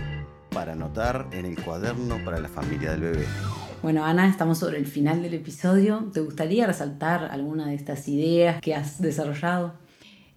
para 0.49 0.73
anotar 0.73 1.27
en 1.31 1.45
el 1.45 1.61
cuaderno 1.63 2.23
para 2.23 2.39
la 2.39 2.47
familia 2.47 2.91
del 2.91 3.01
bebé. 3.01 3.25
Bueno, 3.81 4.03
Ana, 4.03 4.27
estamos 4.27 4.57
sobre 4.57 4.77
el 4.77 4.85
final 4.85 5.21
del 5.21 5.33
episodio. 5.33 6.09
¿Te 6.13 6.19
gustaría 6.19 6.67
resaltar 6.67 7.29
alguna 7.31 7.67
de 7.67 7.75
estas 7.75 8.07
ideas 8.07 8.61
que 8.61 8.75
has 8.75 9.01
desarrollado? 9.01 9.73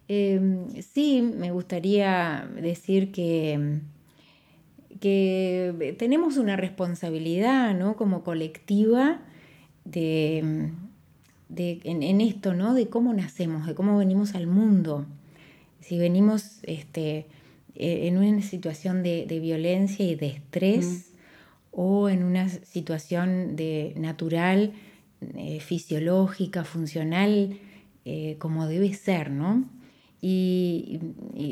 Em, 0.07 0.68
sí, 0.81 1.22
me 1.22 1.51
gustaría 1.51 2.48
decir 2.61 3.11
que, 3.11 3.81
que 5.01 5.96
tenemos 5.98 6.37
una 6.37 6.57
responsabilidad 6.57 7.75
¿no? 7.75 7.96
como 7.96 8.22
colectiva 8.22 9.20
de, 9.85 10.70
en, 11.48 12.20
esto, 12.20 12.55
¿no? 12.55 12.75
de 12.75 12.88
cómo 12.88 13.12
nacemos, 13.12 13.66
de 13.66 13.75
cómo 13.75 13.98
venimos 13.98 14.35
al 14.35 14.46
mundo. 14.46 15.07
Si 15.81 15.98
venimos 15.98 16.61
este, 16.62 17.27
en 17.74 18.18
una 18.18 18.42
situación 18.42 19.02
de, 19.02 19.26
violencia 19.40 20.04
y 20.04 20.14
de 20.14 20.26
estrés 20.28 21.12
o 21.70 22.08
en 22.08 22.22
una 22.22 22.48
situación 22.48 23.56
de 23.56 23.94
natural, 23.96 24.72
eh, 25.37 25.61
fisiológica, 25.61 26.64
funcional, 26.64 27.58
eh, 28.04 28.37
como 28.38 28.66
debe 28.66 28.92
ser, 28.92 29.30
¿no? 29.30 29.64
Y, 30.24 31.00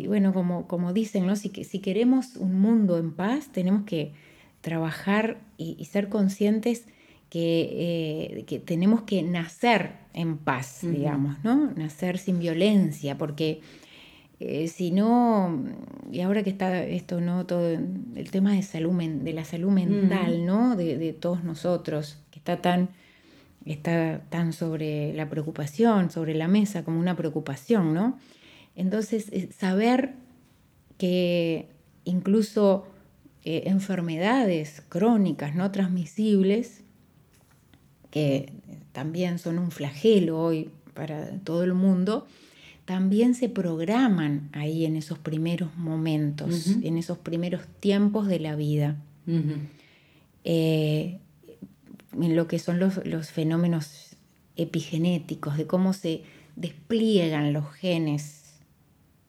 bueno, 0.07 0.33
como, 0.33 0.69
como 0.69 0.93
dicen, 0.93 1.27
¿no? 1.27 1.35
si, 1.35 1.49
si 1.49 1.81
queremos 1.81 2.37
un 2.37 2.61
mundo 2.61 2.99
en 2.99 3.11
paz, 3.13 3.49
tenemos 3.51 3.83
que 3.83 4.13
trabajar 4.61 5.41
y, 5.59 5.85
ser 5.87 6.09
conscientes 6.09 6.87
que, 7.31 7.69
eh, 7.73 8.45
que, 8.45 8.61
tenemos 8.61 9.03
que 9.03 9.23
nacer 9.23 9.95
en 10.15 10.39
paz, 10.39 10.81
digamos, 10.83 11.43
¿no? 11.43 11.73
Nacer 11.73 12.19
sin 12.19 12.39
violencia, 12.39 13.19
porque 13.19 13.61
eh, 14.41 14.69
si 14.69 14.91
no, 14.91 15.63
y 16.11 16.23
ahora 16.23 16.43
que 16.43 16.49
está 16.49 16.83
esto, 16.83 17.21
¿no? 17.21 17.45
Todo 17.45 17.69
el 17.69 18.31
tema 18.31 18.55
de 18.55 18.63
salud 18.63 18.93
de 18.93 19.33
la 19.35 19.45
salud 19.45 19.71
mental, 19.71 20.47
¿no? 20.47 20.77
De, 20.77 20.97
de, 20.97 21.13
todos 21.13 21.45
nosotros, 21.45 22.19
que 22.31 22.39
está 22.39 22.63
tan, 22.63 22.89
está 23.67 24.23
tan 24.31 24.55
sobre 24.55 25.13
la 25.13 25.29
preocupación, 25.29 26.11
sobre 26.11 26.35
la 26.35 26.49
mesa 26.49 26.85
como 26.85 26.99
una 26.99 27.17
preocupación, 27.17 27.93
¿no? 27.93 28.19
Entonces, 28.77 29.29
eh, 29.31 29.51
saber 29.53 30.15
que 30.97 31.69
incluso 32.05 32.87
eh, 33.45 33.65
enfermedades 33.67 34.83
crónicas 34.89 35.55
no 35.55 35.71
transmisibles, 35.71 36.83
que 38.11 38.53
también 38.93 39.39
son 39.39 39.59
un 39.59 39.71
flagelo 39.71 40.41
hoy 40.41 40.71
para 40.95 41.31
todo 41.41 41.63
el 41.63 41.75
mundo, 41.75 42.27
también 42.91 43.37
se 43.37 43.49
programan 43.49 44.49
ahí 44.53 44.85
en 44.85 44.97
esos 44.97 45.17
primeros 45.17 45.77
momentos, 45.77 46.67
en 46.83 46.99
esos 46.99 47.19
primeros 47.19 47.63
tiempos 47.79 48.27
de 48.27 48.41
la 48.41 48.57
vida. 48.57 48.97
Eh, 50.43 51.21
en 52.21 52.35
lo 52.35 52.49
que 52.49 52.59
son 52.59 52.81
los, 52.81 53.07
los, 53.07 53.31
fenómenos 53.31 54.17
epigenéticos, 54.57 55.57
de 55.57 55.69
cómo 55.69 55.93
se 55.93 56.25
despliegan 56.57 57.53
los 57.53 57.71
genes 57.71 58.41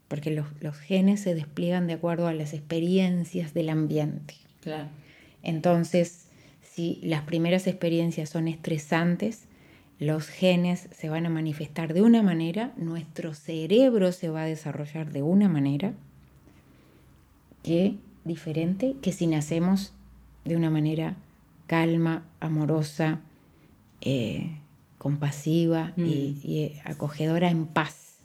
porque 0.07 0.31
los, 0.31 0.47
genes 0.79 1.19
se 1.19 1.35
despliegan 1.35 1.85
de 1.85 1.93
acuerdo 1.93 2.25
a 2.25 2.33
las 2.33 2.55
experiencias 2.55 3.53
del 3.53 3.69
ambiente. 3.69 4.33
Claro. 4.61 4.89
Entonces, 5.43 6.25
si 6.63 6.99
las 7.03 7.21
primeras 7.25 7.67
experiencias 7.67 8.27
son 8.27 8.47
estresantes, 8.47 9.43
los 10.01 10.29
genes 10.29 10.89
se 10.91 11.09
van 11.09 11.27
a 11.27 11.29
manifestar 11.29 11.93
de 11.93 12.01
una 12.01 12.23
manera, 12.23 12.73
nuestro 12.75 13.35
cerebro 13.35 14.11
se 14.11 14.29
va 14.29 14.41
a 14.41 14.45
desarrollar 14.47 15.11
de 15.11 15.21
una 15.21 15.47
manera 15.47 15.93
que 17.61 17.97
diferente 18.25 18.95
que 19.03 19.11
si 19.11 19.27
nacemos 19.27 19.93
de 20.43 20.55
una 20.55 20.71
manera 20.71 21.17
calma, 21.67 22.23
amorosa, 22.39 23.19
eh, 24.01 24.49
compasiva 24.97 25.93
y, 25.95 26.01
mm. 26.01 26.49
y 26.49 26.73
acogedora 26.83 27.51
en 27.51 27.67
paz 27.67 28.17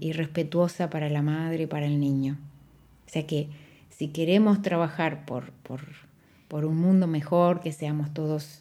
y 0.00 0.12
respetuosa 0.12 0.90
para 0.90 1.08
la 1.08 1.22
madre 1.22 1.62
y 1.62 1.66
para 1.66 1.86
el 1.86 1.98
niño. 1.98 2.36
O 3.06 3.10
sea 3.10 3.26
que 3.26 3.48
si 3.88 4.08
queremos 4.08 4.60
trabajar 4.60 5.24
por, 5.24 5.52
por, 5.62 6.66
un 6.66 6.76
mundo 6.76 7.06
mejor, 7.06 7.60
que 7.60 7.72
seamos 7.72 8.12
todos 8.12 8.60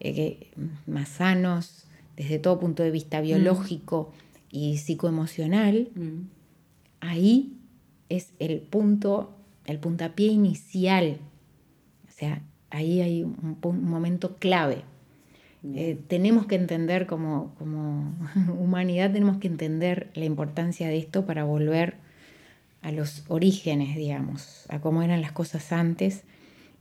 eh, 0.00 0.50
más 0.86 1.08
sanos 1.08 1.86
desde 2.20 2.38
todo 2.38 2.60
punto 2.60 2.82
de 2.82 2.90
vista 2.90 3.22
biológico 3.22 4.12
y 4.50 4.76
psicoemocional, 4.76 5.88
ahí 7.00 7.56
es 8.10 8.34
el 8.38 8.60
punto, 8.60 9.34
el 9.64 9.78
puntapié 9.78 10.26
inicial. 10.26 11.16
O 12.06 12.12
sea, 12.12 12.42
ahí 12.68 13.00
hay 13.00 13.22
un 13.22 13.56
momento 13.62 14.36
clave. 14.36 14.82
Eh, 15.74 15.98
tenemos 16.08 16.44
que 16.44 16.56
entender 16.56 17.06
como, 17.06 17.54
como 17.58 18.14
humanidad, 18.60 19.10
tenemos 19.10 19.38
que 19.38 19.48
entender 19.48 20.10
la 20.12 20.26
importancia 20.26 20.88
de 20.88 20.98
esto 20.98 21.24
para 21.24 21.44
volver 21.44 21.94
a 22.82 22.92
los 22.92 23.24
orígenes, 23.28 23.96
digamos, 23.96 24.66
a 24.68 24.82
cómo 24.82 25.02
eran 25.02 25.22
las 25.22 25.32
cosas 25.32 25.72
antes 25.72 26.24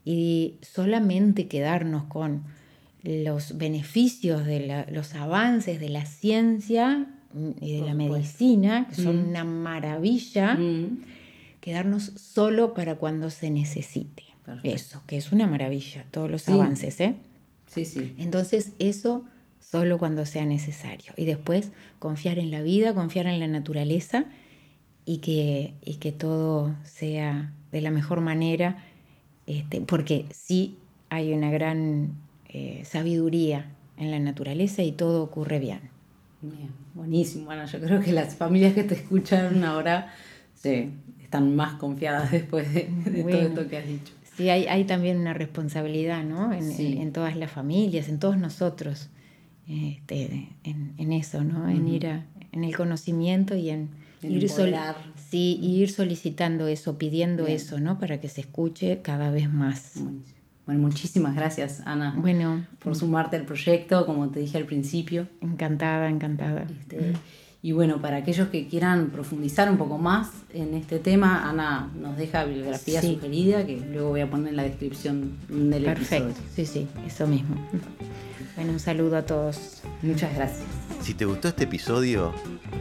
y 0.03 0.55
solamente 0.61 1.47
quedarnos 1.47 2.03
con 2.05 2.43
los 3.03 3.57
beneficios 3.57 4.45
de 4.45 4.85
los 4.91 5.15
avances 5.15 5.79
de 5.79 5.89
la 5.89 6.05
ciencia 6.05 7.07
y 7.61 7.79
de 7.79 7.85
la 7.85 7.93
medicina, 7.93 8.87
que 8.89 8.95
son 8.95 9.23
mm. 9.23 9.29
una 9.29 9.43
maravilla, 9.43 10.55
mm. 10.55 11.03
quedarnos 11.61 12.11
solo 12.15 12.73
para 12.73 12.95
cuando 12.95 13.29
se 13.29 13.49
necesite. 13.49 14.23
Eso, 14.63 15.03
que 15.05 15.15
es 15.17 15.31
una 15.31 15.45
maravilla, 15.45 16.05
todos 16.09 16.29
los 16.29 16.49
avances, 16.49 16.99
¿eh? 17.01 17.15
Sí, 17.67 17.85
sí. 17.85 18.15
Entonces 18.17 18.71
eso 18.79 19.23
solo 19.59 19.99
cuando 19.99 20.25
sea 20.25 20.45
necesario. 20.45 21.13
Y 21.17 21.25
después 21.25 21.71
confiar 21.99 22.39
en 22.39 22.49
la 22.49 22.63
vida, 22.63 22.95
confiar 22.95 23.27
en 23.27 23.39
la 23.39 23.47
naturaleza 23.47 24.25
y 25.05 25.17
que, 25.17 25.75
y 25.85 25.95
que 25.95 26.11
todo 26.11 26.75
sea 26.83 27.53
de 27.71 27.81
la 27.81 27.91
mejor 27.91 28.21
manera, 28.21 28.83
este, 29.45 29.81
porque 29.81 30.25
sí 30.31 30.77
hay 31.09 31.33
una 31.33 31.51
gran 31.51 32.13
eh, 32.49 32.83
sabiduría 32.85 33.71
en 33.97 34.11
la 34.11 34.19
naturaleza 34.19 34.81
y 34.81 34.91
todo 34.91 35.23
ocurre 35.23 35.59
bien. 35.59 35.81
Bien, 36.41 36.69
buenísimo. 36.93 37.45
Bueno, 37.45 37.65
yo 37.65 37.79
creo 37.79 38.01
que 38.01 38.11
las 38.11 38.35
familias 38.35 38.73
que 38.73 38.83
te 38.83 38.95
escuchan 38.95 39.63
ahora 39.63 40.13
sí, 40.55 40.89
están 41.21 41.55
más 41.55 41.75
confiadas 41.75 42.31
después 42.31 42.73
de, 42.73 42.83
todo 43.29 43.41
esto 43.41 43.67
que 43.67 43.77
has 43.77 43.87
dicho. 43.87 44.13
Sí, 44.35 44.49
hay, 44.49 44.67
hay 44.67 44.85
también 44.85 45.17
una 45.17 45.33
responsabilidad, 45.33 46.23
¿no? 46.23 46.53
En, 46.53 47.11
todas 47.11 47.35
las 47.35 47.51
familias, 47.51 48.07
en 48.07 48.19
todos 48.19 48.37
nosotros, 48.37 49.09
este, 49.67 50.55
en, 50.63 51.11
eso, 51.11 51.43
¿no? 51.43 51.67
En 51.67 51.87
ir 51.89 52.07
a, 52.07 52.25
en 52.53 52.63
el 52.63 52.75
conocimiento 52.75 53.55
y 53.57 53.69
en, 53.69 53.89
ir, 54.23 54.49
sí, 55.29 55.59
ir 55.61 55.91
solicitando 55.91 56.67
eso, 56.67 56.97
pidiendo 56.97 57.47
eso, 57.47 57.81
¿no? 57.81 57.99
Para 57.99 58.21
que 58.21 58.29
se 58.29 58.39
escuche 58.39 59.01
cada 59.01 59.29
vez 59.29 59.51
más. 59.51 59.95
Bueno, 60.69 60.83
muchísimas 60.83 61.35
gracias, 61.35 61.81
Ana, 61.85 62.13
bueno, 62.15 62.63
por 62.77 62.95
sumarte 62.95 63.35
al 63.35 63.43
proyecto, 63.43 64.05
como 64.05 64.29
te 64.29 64.39
dije 64.39 64.55
al 64.55 64.65
principio. 64.65 65.27
Encantada, 65.41 66.07
encantada. 66.07 66.67
Este, 66.79 67.13
y 67.63 67.71
bueno, 67.71 67.99
para 67.99 68.17
aquellos 68.17 68.49
que 68.49 68.67
quieran 68.67 69.09
profundizar 69.09 69.67
un 69.71 69.79
poco 69.79 69.97
más 69.97 70.29
en 70.53 70.75
este 70.75 70.99
tema, 70.99 71.49
Ana 71.49 71.89
nos 71.99 72.17
deja 72.17 72.43
bibliografía 72.43 73.01
sugerida 73.01 73.65
que 73.65 73.77
luego 73.77 74.09
voy 74.09 74.21
a 74.21 74.29
poner 74.29 74.49
en 74.49 74.57
la 74.57 74.63
descripción 74.63 75.39
del 75.49 75.85
Perfecto. 75.85 76.39
Sí, 76.55 76.67
sí, 76.67 76.87
eso 77.03 77.25
mismo. 77.25 77.55
Bueno, 78.55 78.73
un 78.73 78.79
saludo 78.79 79.17
a 79.17 79.23
todos. 79.23 79.81
Muchas 80.03 80.35
gracias. 80.35 80.67
Si 81.01 81.15
te 81.15 81.25
gustó 81.25 81.47
este 81.47 81.63
episodio, 81.63 82.31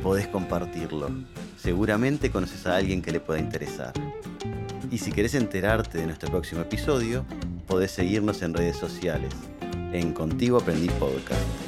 podés 0.03 0.27
compartirlo. 0.29 1.09
Seguramente 1.57 2.31
conoces 2.31 2.67
a 2.67 2.77
alguien 2.77 3.01
que 3.01 3.13
le 3.13 3.21
pueda 3.21 3.41
interesar. 3.41 3.95
Y 4.91 4.99
si 4.99 5.11
querés 5.11 5.35
enterarte 5.35 5.97
de 5.97 6.05
nuestro 6.05 6.31
próximo 6.31 6.61
episodio, 6.61 7.25
podés 7.69 7.93
seguirnos 7.93 8.43
en 8.43 8.55
redes 8.55 8.77
sociales. 8.77 9.33
En 9.93 10.13
Contigo 10.13 10.59
Aprendí 10.59 10.89
Podcast. 10.89 11.68